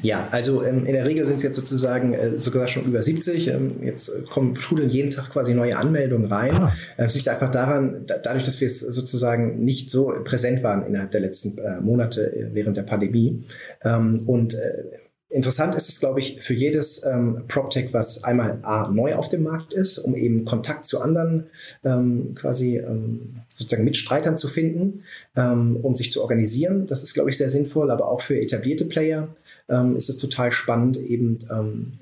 Ja, 0.02 0.28
also 0.30 0.64
ähm, 0.64 0.86
in 0.86 0.92
der 0.92 1.04
Regel 1.04 1.24
sind 1.26 1.36
es 1.36 1.42
jetzt 1.42 1.56
sozusagen 1.56 2.14
äh, 2.14 2.38
sogar 2.38 2.68
schon 2.68 2.84
über 2.84 3.02
70. 3.02 3.48
Ähm, 3.48 3.82
jetzt 3.82 4.10
kommen 4.30 4.54
trudeln 4.54 4.88
jeden 4.88 5.10
Tag 5.10 5.30
quasi 5.30 5.52
neue 5.52 5.76
Anmeldungen 5.76 6.26
rein. 6.26 6.54
Ah. 6.54 6.72
Äh, 6.96 7.08
liegt 7.12 7.28
einfach 7.28 7.50
daran, 7.50 8.04
da, 8.06 8.18
dadurch, 8.18 8.44
dass 8.44 8.60
wir 8.60 8.66
es 8.66 8.80
sozusagen 8.80 9.64
nicht 9.64 9.90
so 9.90 10.12
präsent 10.24 10.62
waren 10.62 10.86
innerhalb 10.86 11.10
der 11.10 11.20
letzten 11.20 11.58
äh, 11.58 11.80
Monate 11.80 12.34
äh, 12.34 12.54
während 12.54 12.76
der 12.76 12.82
Pandemie. 12.82 13.44
Ähm, 13.82 14.22
und 14.26 14.54
äh, 14.54 14.84
Interessant 15.30 15.74
ist 15.74 15.88
es, 15.88 15.98
glaube 15.98 16.20
ich, 16.20 16.42
für 16.42 16.54
jedes 16.54 17.04
ähm, 17.04 17.44
PropTech, 17.48 17.92
was 17.92 18.22
einmal 18.22 18.58
A, 18.62 18.88
neu 18.88 19.14
auf 19.14 19.28
dem 19.28 19.42
Markt 19.42 19.72
ist, 19.72 19.98
um 19.98 20.14
eben 20.14 20.44
Kontakt 20.44 20.86
zu 20.86 21.00
anderen 21.00 21.46
ähm, 21.82 22.34
quasi 22.34 22.76
ähm, 22.76 23.36
sozusagen 23.52 23.84
Mitstreitern 23.84 24.36
zu 24.36 24.48
finden 24.48 25.02
ähm, 25.34 25.76
und 25.76 25.96
sich 25.96 26.12
zu 26.12 26.22
organisieren. 26.22 26.86
Das 26.86 27.02
ist, 27.02 27.14
glaube 27.14 27.30
ich, 27.30 27.38
sehr 27.38 27.48
sinnvoll, 27.48 27.90
aber 27.90 28.08
auch 28.08 28.20
für 28.20 28.38
etablierte 28.38 28.84
Player 28.84 29.28
ähm, 29.68 29.96
ist 29.96 30.08
es 30.08 30.18
total 30.18 30.52
spannend, 30.52 30.98
eben 30.98 31.38
ähm, 31.50 31.94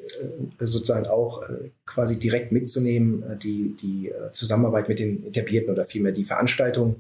äh, 0.59 0.67
sozusagen 0.67 1.07
auch 1.07 1.43
äh, 1.43 1.71
quasi 1.87 2.19
direkt 2.19 2.53
mitzunehmen, 2.53 3.23
äh, 3.23 3.37
die, 3.37 3.77
die 3.81 4.09
äh, 4.09 4.33
Zusammenarbeit 4.33 4.89
mit 4.89 4.99
den 4.99 5.25
etablierten 5.27 5.73
oder 5.73 5.85
vielmehr 5.85 6.13
die 6.13 6.25
Veranstaltung 6.25 6.97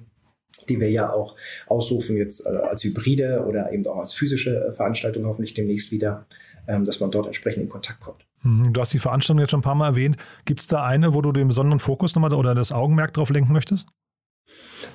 die 0.68 0.80
wir 0.80 0.90
ja 0.90 1.12
auch 1.12 1.36
ausrufen 1.66 2.16
jetzt 2.16 2.46
äh, 2.46 2.50
als 2.50 2.84
Hybride 2.84 3.44
oder 3.46 3.72
eben 3.72 3.86
auch 3.86 3.98
als 3.98 4.12
physische 4.12 4.68
äh, 4.68 4.72
Veranstaltung 4.72 5.26
hoffentlich 5.26 5.54
demnächst 5.54 5.90
wieder, 5.92 6.26
ähm, 6.68 6.84
dass 6.84 7.00
man 7.00 7.10
dort 7.10 7.26
entsprechend 7.26 7.62
in 7.62 7.68
Kontakt 7.68 8.00
kommt. 8.00 8.24
Mhm. 8.42 8.72
Du 8.72 8.80
hast 8.80 8.92
die 8.92 8.98
Veranstaltung 8.98 9.40
jetzt 9.40 9.50
schon 9.50 9.60
ein 9.60 9.64
paar 9.64 9.74
Mal 9.74 9.88
erwähnt. 9.88 10.16
Gibt 10.44 10.60
es 10.60 10.66
da 10.66 10.84
eine, 10.84 11.14
wo 11.14 11.22
du 11.22 11.32
den 11.32 11.48
besonderen 11.48 11.80
Fokus 11.80 12.14
nochmal 12.14 12.32
oder 12.34 12.54
das 12.54 12.72
Augenmerk 12.72 13.12
drauf 13.14 13.30
lenken 13.30 13.52
möchtest? 13.52 13.88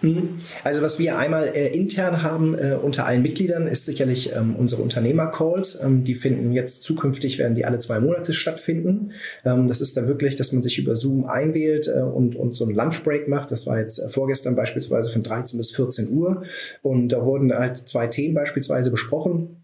Mhm. 0.01 0.39
Also 0.63 0.81
was 0.81 0.99
wir 0.99 1.17
einmal 1.17 1.45
äh, 1.55 1.67
intern 1.75 2.21
haben 2.21 2.57
äh, 2.57 2.75
unter 2.75 3.05
allen 3.05 3.21
Mitgliedern 3.21 3.67
ist 3.67 3.85
sicherlich 3.85 4.33
ähm, 4.33 4.55
unsere 4.55 4.81
Unternehmer-Calls. 4.81 5.81
Ähm, 5.83 6.03
die 6.03 6.15
finden 6.15 6.51
jetzt 6.51 6.83
zukünftig, 6.83 7.37
werden 7.37 7.55
die 7.55 7.65
alle 7.65 7.79
zwei 7.79 7.99
Monate 7.99 8.33
stattfinden. 8.33 9.11
Ähm, 9.45 9.67
das 9.67 9.81
ist 9.81 9.97
da 9.97 10.07
wirklich, 10.07 10.35
dass 10.35 10.51
man 10.51 10.61
sich 10.61 10.77
über 10.77 10.95
Zoom 10.95 11.25
einwählt 11.25 11.87
äh, 11.87 12.01
und, 12.01 12.35
und 12.35 12.55
so 12.55 12.65
einen 12.65 12.75
Lunchbreak 12.75 13.27
macht. 13.27 13.51
Das 13.51 13.65
war 13.65 13.79
jetzt 13.79 13.99
äh, 13.99 14.09
vorgestern 14.09 14.55
beispielsweise 14.55 15.11
von 15.11 15.23
13 15.23 15.57
bis 15.57 15.71
14 15.71 16.09
Uhr. 16.11 16.43
Und 16.81 17.09
da 17.09 17.23
wurden 17.23 17.51
halt 17.53 17.77
zwei 17.77 18.07
Themen 18.07 18.35
beispielsweise 18.35 18.91
besprochen. 18.91 19.63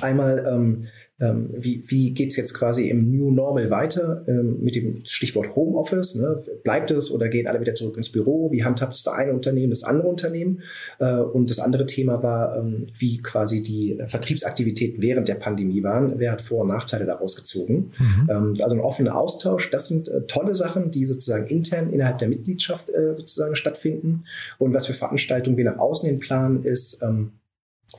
Einmal 0.00 0.80
ähm, 1.20 1.48
wie, 1.52 1.82
wie 1.86 2.12
geht 2.12 2.30
es 2.30 2.36
jetzt 2.36 2.54
quasi 2.54 2.90
im 2.90 3.16
New 3.16 3.30
Normal 3.30 3.70
weiter 3.70 4.24
ähm, 4.26 4.58
mit 4.60 4.74
dem 4.74 5.06
Stichwort 5.06 5.54
Homeoffice? 5.54 6.16
Ne? 6.16 6.42
Bleibt 6.64 6.90
es 6.90 7.10
oder 7.10 7.28
gehen 7.28 7.46
alle 7.46 7.60
wieder 7.60 7.76
zurück 7.76 7.96
ins 7.96 8.10
Büro? 8.10 8.50
Wie 8.50 8.64
handhabt 8.64 8.96
es 8.96 9.04
das 9.04 9.14
eine 9.14 9.32
Unternehmen, 9.32 9.70
das 9.70 9.84
andere 9.84 10.08
Unternehmen? 10.08 10.62
Äh, 10.98 11.18
und 11.18 11.50
das 11.50 11.60
andere 11.60 11.86
Thema 11.86 12.24
war, 12.24 12.58
ähm, 12.58 12.88
wie 12.98 13.18
quasi 13.18 13.62
die 13.62 13.96
Vertriebsaktivitäten 14.06 15.02
während 15.02 15.28
der 15.28 15.36
Pandemie 15.36 15.84
waren. 15.84 16.18
Wer 16.18 16.32
hat 16.32 16.42
Vor- 16.42 16.62
und 16.62 16.68
Nachteile 16.68 17.06
daraus 17.06 17.36
gezogen? 17.36 17.92
Mhm. 17.98 18.28
Ähm, 18.30 18.54
also 18.60 18.74
ein 18.74 18.80
offener 18.80 19.14
Austausch. 19.14 19.70
Das 19.70 19.86
sind 19.86 20.08
äh, 20.08 20.22
tolle 20.22 20.54
Sachen, 20.56 20.90
die 20.90 21.06
sozusagen 21.06 21.46
intern 21.46 21.90
innerhalb 21.90 22.18
der 22.18 22.28
Mitgliedschaft 22.28 22.90
äh, 22.90 23.14
sozusagen 23.14 23.54
stattfinden. 23.54 24.24
Und 24.58 24.74
was 24.74 24.88
für 24.88 24.94
Veranstaltungen 24.94 25.56
wir 25.56 25.64
nach 25.64 25.78
außen 25.78 26.08
hin 26.08 26.18
planen, 26.18 26.64
ist, 26.64 27.02
ähm, 27.04 27.32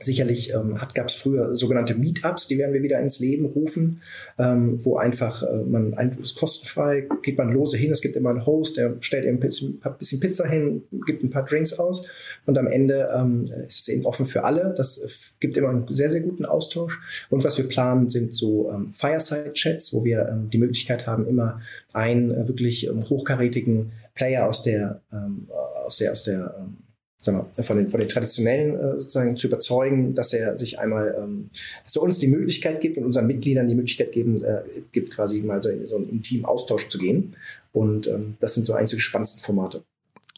Sicherlich 0.00 0.52
ähm, 0.52 0.78
gab 0.94 1.08
es 1.08 1.14
früher 1.14 1.54
sogenannte 1.54 1.94
Meetups, 1.94 2.48
die 2.48 2.58
werden 2.58 2.72
wir 2.74 2.82
wieder 2.82 3.00
ins 3.00 3.18
Leben 3.18 3.46
rufen, 3.46 4.02
ähm, 4.38 4.84
wo 4.84 4.96
einfach 4.96 5.42
äh, 5.42 5.62
man 5.64 5.94
ein, 5.94 6.18
ist 6.20 6.36
kostenfrei, 6.36 7.08
geht 7.22 7.38
man 7.38 7.52
lose 7.52 7.76
hin, 7.76 7.90
es 7.90 8.00
gibt 8.00 8.16
immer 8.16 8.30
einen 8.30 8.46
Host, 8.46 8.76
der 8.76 8.96
stellt 9.00 9.24
eben 9.24 9.38
ein 9.38 9.40
bisschen, 9.40 9.80
ein 9.82 9.94
bisschen 9.98 10.20
Pizza 10.20 10.46
hin, 10.46 10.82
gibt 11.06 11.22
ein 11.22 11.30
paar 11.30 11.44
Drinks 11.44 11.78
aus 11.78 12.06
und 12.44 12.58
am 12.58 12.66
Ende 12.66 13.08
ähm, 13.14 13.50
ist 13.66 13.80
es 13.80 13.88
eben 13.88 14.04
offen 14.06 14.26
für 14.26 14.44
alle. 14.44 14.74
Das 14.76 14.98
äh, 14.98 15.08
gibt 15.40 15.56
immer 15.56 15.70
einen 15.70 15.86
sehr, 15.92 16.10
sehr 16.10 16.20
guten 16.20 16.44
Austausch. 16.44 17.00
Und 17.30 17.44
was 17.44 17.58
wir 17.58 17.68
planen, 17.68 18.08
sind 18.08 18.34
so 18.34 18.70
ähm, 18.70 18.88
Fireside-Chats, 18.88 19.92
wo 19.92 20.04
wir 20.04 20.28
ähm, 20.28 20.50
die 20.50 20.58
Möglichkeit 20.58 21.06
haben, 21.06 21.26
immer 21.26 21.60
einen 21.92 22.30
äh, 22.30 22.48
wirklich 22.48 22.86
ähm, 22.86 23.08
hochkarätigen 23.08 23.92
Player 24.14 24.48
aus 24.48 24.62
der, 24.62 25.00
ähm, 25.12 25.48
aus 25.84 25.98
der, 25.98 26.12
aus 26.12 26.24
der 26.24 26.54
ähm, 26.58 26.76
sagen 27.18 27.46
wir, 27.54 27.64
von 27.64 27.76
den, 27.78 27.88
von 27.88 28.00
den 28.00 28.08
traditionellen 28.08 28.76
äh, 28.76 28.92
sozusagen 29.00 29.36
zu 29.36 29.46
überzeugen, 29.46 30.14
dass 30.14 30.32
er 30.32 30.56
sich 30.56 30.78
einmal, 30.78 31.16
ähm, 31.18 31.50
dass 31.84 31.96
er 31.96 32.02
uns 32.02 32.18
die 32.18 32.28
Möglichkeit 32.28 32.80
gibt 32.80 32.98
und 32.98 33.04
unseren 33.04 33.26
Mitgliedern 33.26 33.68
die 33.68 33.74
Möglichkeit 33.74 34.12
geben, 34.12 34.42
äh, 34.44 34.62
gibt, 34.92 35.12
quasi 35.12 35.40
mal 35.40 35.62
so, 35.62 35.70
so 35.84 35.96
einen 35.96 36.08
intimen 36.10 36.44
Austausch 36.44 36.88
zu 36.88 36.98
gehen. 36.98 37.34
Und 37.72 38.06
ähm, 38.06 38.36
das 38.40 38.54
sind 38.54 38.64
so 38.64 38.74
eins 38.74 38.90
der 38.90 38.98
spannendsten 38.98 39.42
Formate. 39.42 39.82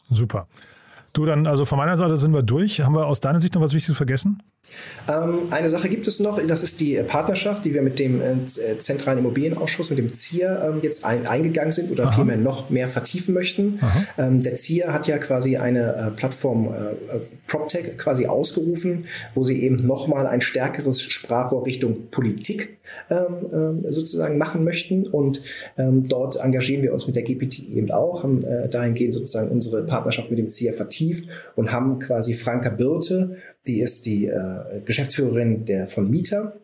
Super. 0.09 0.47
Du, 1.13 1.25
dann, 1.25 1.47
also 1.47 1.65
von 1.65 1.77
meiner 1.77 1.97
Seite 1.97 2.17
sind 2.17 2.33
wir 2.33 2.43
durch. 2.43 2.81
Haben 2.81 2.95
wir 2.95 3.07
aus 3.07 3.19
deiner 3.19 3.39
Sicht 3.39 3.55
noch 3.55 3.61
was 3.61 3.73
Wichtiges 3.73 3.97
vergessen? 3.97 4.41
Ähm, 5.09 5.47
eine 5.51 5.69
Sache 5.69 5.89
gibt 5.89 6.07
es 6.07 6.19
noch, 6.19 6.39
das 6.45 6.63
ist 6.63 6.79
die 6.79 6.95
Partnerschaft, 6.97 7.65
die 7.65 7.73
wir 7.73 7.81
mit 7.81 7.99
dem 7.99 8.21
äh, 8.21 8.33
äh 8.33 8.77
Zentralen 8.79 9.19
Immobilienausschuss, 9.19 9.89
mit 9.89 9.99
dem 9.99 10.13
ZIA 10.13 10.69
ähm, 10.69 10.79
jetzt 10.81 11.03
ein, 11.05 11.25
eingegangen 11.25 11.71
sind 11.71 11.91
oder 11.91 12.05
Aha. 12.05 12.15
vielmehr 12.15 12.37
noch 12.37 12.69
mehr 12.69 12.87
vertiefen 12.87 13.33
möchten. 13.33 13.79
Ähm, 14.17 14.43
der 14.43 14.55
ZIA 14.55 14.93
hat 14.93 15.07
ja 15.07 15.17
quasi 15.17 15.57
eine 15.57 15.95
äh, 15.95 16.11
Plattform 16.11 16.67
äh, 16.67 17.15
äh 17.15 17.19
PropTech 17.47 17.97
quasi 17.97 18.27
ausgerufen, 18.27 19.05
wo 19.33 19.43
sie 19.43 19.63
eben 19.63 19.87
nochmal 19.87 20.27
ein 20.27 20.39
stärkeres 20.39 21.01
Sprachrohr 21.01 21.65
Richtung 21.65 22.09
Politik 22.11 22.77
ähm, 23.09 23.85
äh, 23.87 23.91
sozusagen 23.91 24.37
machen 24.37 24.63
möchten. 24.63 25.07
Und 25.07 25.41
ähm, 25.75 26.07
dort 26.07 26.35
engagieren 26.35 26.83
wir 26.83 26.93
uns 26.93 27.07
mit 27.07 27.15
der 27.15 27.23
GPT 27.23 27.69
eben 27.69 27.89
auch, 27.89 28.21
haben 28.21 28.45
dahingehend 28.69 29.15
sozusagen 29.15 29.49
unsere 29.49 29.83
Partnerschaft 29.83 30.29
mit 30.29 30.37
dem 30.37 30.49
ZIA 30.49 30.73
vertieft 30.73 31.27
und 31.55 31.71
haben 31.71 31.97
quasi 31.97 32.35
Franka 32.35 32.69
Birte 32.69 33.37
die 33.67 33.81
ist 33.81 34.05
die 34.05 34.25
äh, 34.25 34.81
Geschäftsführerin 34.85 35.65
der, 35.65 35.87
von 35.87 36.09
Mieter 36.09 36.59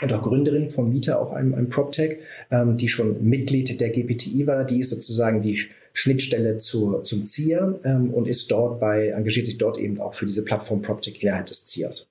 und 0.00 0.12
auch 0.12 0.22
Gründerin 0.22 0.70
von 0.70 0.88
Mieter, 0.88 1.20
auch 1.20 1.32
einem, 1.32 1.54
einem 1.54 1.68
PropTech, 1.68 2.18
ähm, 2.50 2.76
die 2.76 2.88
schon 2.88 3.22
Mitglied 3.24 3.80
der 3.80 3.90
GPTI 3.90 4.46
war. 4.46 4.64
Die 4.64 4.80
ist 4.80 4.90
sozusagen 4.90 5.42
die 5.42 5.68
Schnittstelle 5.92 6.56
zur, 6.56 7.04
zum 7.04 7.26
ZIA 7.26 7.78
ähm, 7.84 8.12
und 8.12 8.26
ist 8.26 8.50
dort 8.50 8.80
bei, 8.80 9.08
engagiert 9.08 9.46
sich 9.46 9.58
dort 9.58 9.78
eben 9.78 10.00
auch 10.00 10.14
für 10.14 10.26
diese 10.26 10.44
Plattform 10.44 10.82
PropTech 10.82 11.22
innerhalb 11.22 11.46
des 11.46 11.66
ZIAs. 11.66 12.08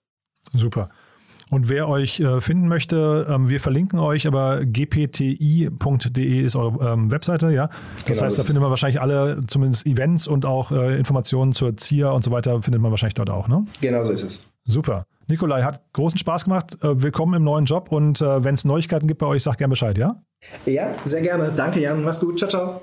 Super. 0.54 0.92
Und 1.52 1.68
wer 1.68 1.90
euch 1.90 2.22
äh, 2.22 2.40
finden 2.40 2.70
möchte, 2.70 3.28
ähm, 3.30 3.50
wir 3.50 3.60
verlinken 3.60 4.00
euch, 4.00 4.26
aber 4.26 4.66
gpti.de 4.66 6.42
ist 6.42 6.56
eure 6.56 6.94
ähm, 6.94 7.12
Webseite, 7.12 7.52
ja. 7.52 7.68
Das 7.68 8.06
genau, 8.06 8.22
heißt, 8.22 8.40
da 8.40 8.44
findet 8.44 8.62
man 8.62 8.70
wahrscheinlich 8.70 9.02
alle, 9.02 9.42
zumindest 9.48 9.86
Events 9.86 10.28
und 10.28 10.46
auch 10.46 10.72
äh, 10.72 10.98
Informationen 10.98 11.52
zur 11.52 11.76
ZIA 11.76 12.12
und 12.12 12.24
so 12.24 12.32
weiter, 12.32 12.62
findet 12.62 12.82
man 12.82 12.92
wahrscheinlich 12.92 13.16
dort 13.16 13.30
auch, 13.30 13.50
ne? 13.50 13.66
Genau 13.82 14.02
so 14.04 14.14
ist 14.14 14.24
es. 14.24 14.48
Super. 14.64 15.06
Nikolai, 15.28 15.64
hat 15.64 15.82
großen 15.92 16.18
Spaß 16.18 16.46
gemacht. 16.46 16.78
Äh, 16.82 17.04
willkommen 17.04 17.34
im 17.34 17.44
neuen 17.44 17.66
Job 17.66 17.92
und 17.92 18.22
wenn 18.22 18.54
es 18.54 18.64
Neuigkeiten 18.64 19.08
gibt 19.08 19.20
bei 19.20 19.28
euch, 19.28 19.44
sag 19.44 19.58
gerne 19.58 19.72
Bescheid, 19.72 19.98
ja? 19.98 20.16
Ja, 20.66 20.96
sehr 21.04 21.22
gerne. 21.22 21.52
Danke, 21.54 21.82
Jan. 21.82 22.02
Mach's 22.02 22.22
gut. 22.22 22.38
Ciao, 22.38 22.50
ciao. 22.50 22.82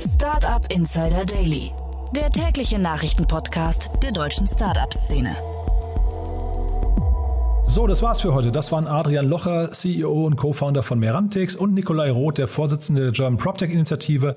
Startup 0.00 0.66
Insider 0.72 1.24
Daily, 1.24 1.70
der 2.16 2.30
tägliche 2.30 2.80
Nachrichtenpodcast 2.80 3.90
der 4.02 4.10
deutschen 4.10 4.48
Startup-Szene. 4.48 5.36
So, 7.70 7.86
das 7.86 8.02
war's 8.02 8.20
für 8.20 8.34
heute. 8.34 8.50
Das 8.50 8.72
waren 8.72 8.88
Adrian 8.88 9.28
Locher, 9.28 9.70
CEO 9.70 10.26
und 10.26 10.34
Co-Founder 10.34 10.82
von 10.82 10.98
Merantix 10.98 11.54
und 11.54 11.72
Nikolai 11.72 12.10
Roth, 12.10 12.38
der 12.38 12.48
Vorsitzende 12.48 13.02
der 13.02 13.12
German 13.12 13.38
PropTech-Initiative. 13.38 14.34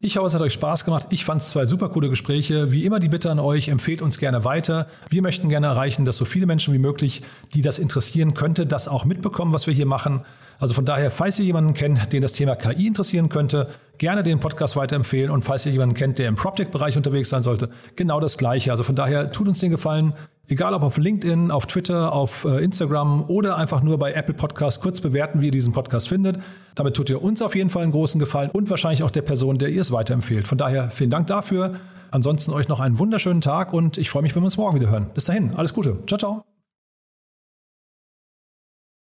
Ich 0.00 0.16
hoffe, 0.16 0.28
es 0.28 0.34
hat 0.34 0.40
euch 0.40 0.54
Spaß 0.54 0.86
gemacht. 0.86 1.08
Ich 1.10 1.26
fand 1.26 1.42
es 1.42 1.50
zwei 1.50 1.66
super 1.66 1.90
coole 1.90 2.08
Gespräche. 2.08 2.72
Wie 2.72 2.86
immer 2.86 3.00
die 3.00 3.10
Bitte 3.10 3.30
an 3.30 3.38
euch, 3.38 3.68
empfehlt 3.68 4.00
uns 4.00 4.16
gerne 4.18 4.44
weiter. 4.44 4.86
Wir 5.10 5.20
möchten 5.20 5.50
gerne 5.50 5.66
erreichen, 5.66 6.06
dass 6.06 6.16
so 6.16 6.24
viele 6.24 6.46
Menschen 6.46 6.72
wie 6.72 6.78
möglich, 6.78 7.22
die 7.52 7.60
das 7.60 7.78
interessieren 7.78 8.32
könnte, 8.32 8.64
das 8.64 8.88
auch 8.88 9.04
mitbekommen, 9.04 9.52
was 9.52 9.66
wir 9.66 9.74
hier 9.74 9.84
machen. 9.84 10.22
Also 10.58 10.72
von 10.72 10.86
daher, 10.86 11.10
falls 11.10 11.38
ihr 11.38 11.44
jemanden 11.44 11.74
kennt, 11.74 12.14
den 12.14 12.22
das 12.22 12.32
Thema 12.32 12.56
KI 12.56 12.86
interessieren 12.86 13.28
könnte, 13.28 13.68
gerne 13.98 14.22
den 14.22 14.40
Podcast 14.40 14.74
weiterempfehlen. 14.74 15.30
Und 15.30 15.44
falls 15.44 15.66
ihr 15.66 15.72
jemanden 15.72 15.96
kennt, 15.96 16.18
der 16.18 16.28
im 16.28 16.36
PropTech-Bereich 16.36 16.96
unterwegs 16.96 17.28
sein 17.28 17.42
sollte, 17.42 17.68
genau 17.94 18.20
das 18.20 18.38
Gleiche. 18.38 18.70
Also 18.70 18.84
von 18.84 18.96
daher, 18.96 19.30
tut 19.32 19.48
uns 19.48 19.58
den 19.58 19.70
Gefallen. 19.70 20.14
Egal 20.48 20.74
ob 20.74 20.82
auf 20.82 20.98
LinkedIn, 20.98 21.50
auf 21.50 21.66
Twitter, 21.66 22.12
auf 22.12 22.44
äh, 22.44 22.62
Instagram 22.62 23.24
oder 23.28 23.56
einfach 23.56 23.82
nur 23.82 23.98
bei 23.98 24.12
Apple 24.12 24.34
Podcasts 24.34 24.80
kurz 24.80 25.00
bewerten, 25.00 25.40
wie 25.40 25.46
ihr 25.46 25.52
diesen 25.52 25.72
Podcast 25.72 26.08
findet. 26.08 26.38
Damit 26.74 26.94
tut 26.94 27.08
ihr 27.08 27.22
uns 27.22 27.40
auf 27.40 27.54
jeden 27.54 27.70
Fall 27.70 27.82
einen 27.82 27.92
großen 27.92 28.18
Gefallen 28.18 28.50
und 28.50 28.68
wahrscheinlich 28.68 29.02
auch 29.02 29.10
der 29.10 29.22
Person, 29.22 29.56
der 29.56 29.70
ihr 29.70 29.80
es 29.80 29.90
weiterempfehlt. 29.92 30.46
Von 30.46 30.58
daher 30.58 30.90
vielen 30.90 31.10
Dank 31.10 31.28
dafür. 31.28 31.76
Ansonsten 32.10 32.52
euch 32.52 32.68
noch 32.68 32.80
einen 32.80 32.98
wunderschönen 32.98 33.40
Tag 33.40 33.72
und 33.72 33.98
ich 33.98 34.10
freue 34.10 34.22
mich, 34.22 34.34
wenn 34.36 34.42
wir 34.42 34.46
uns 34.46 34.56
morgen 34.56 34.78
wieder 34.78 34.90
hören. 34.90 35.06
Bis 35.14 35.24
dahin, 35.24 35.54
alles 35.54 35.74
Gute. 35.74 35.98
Ciao, 36.06 36.18
ciao. 36.18 36.53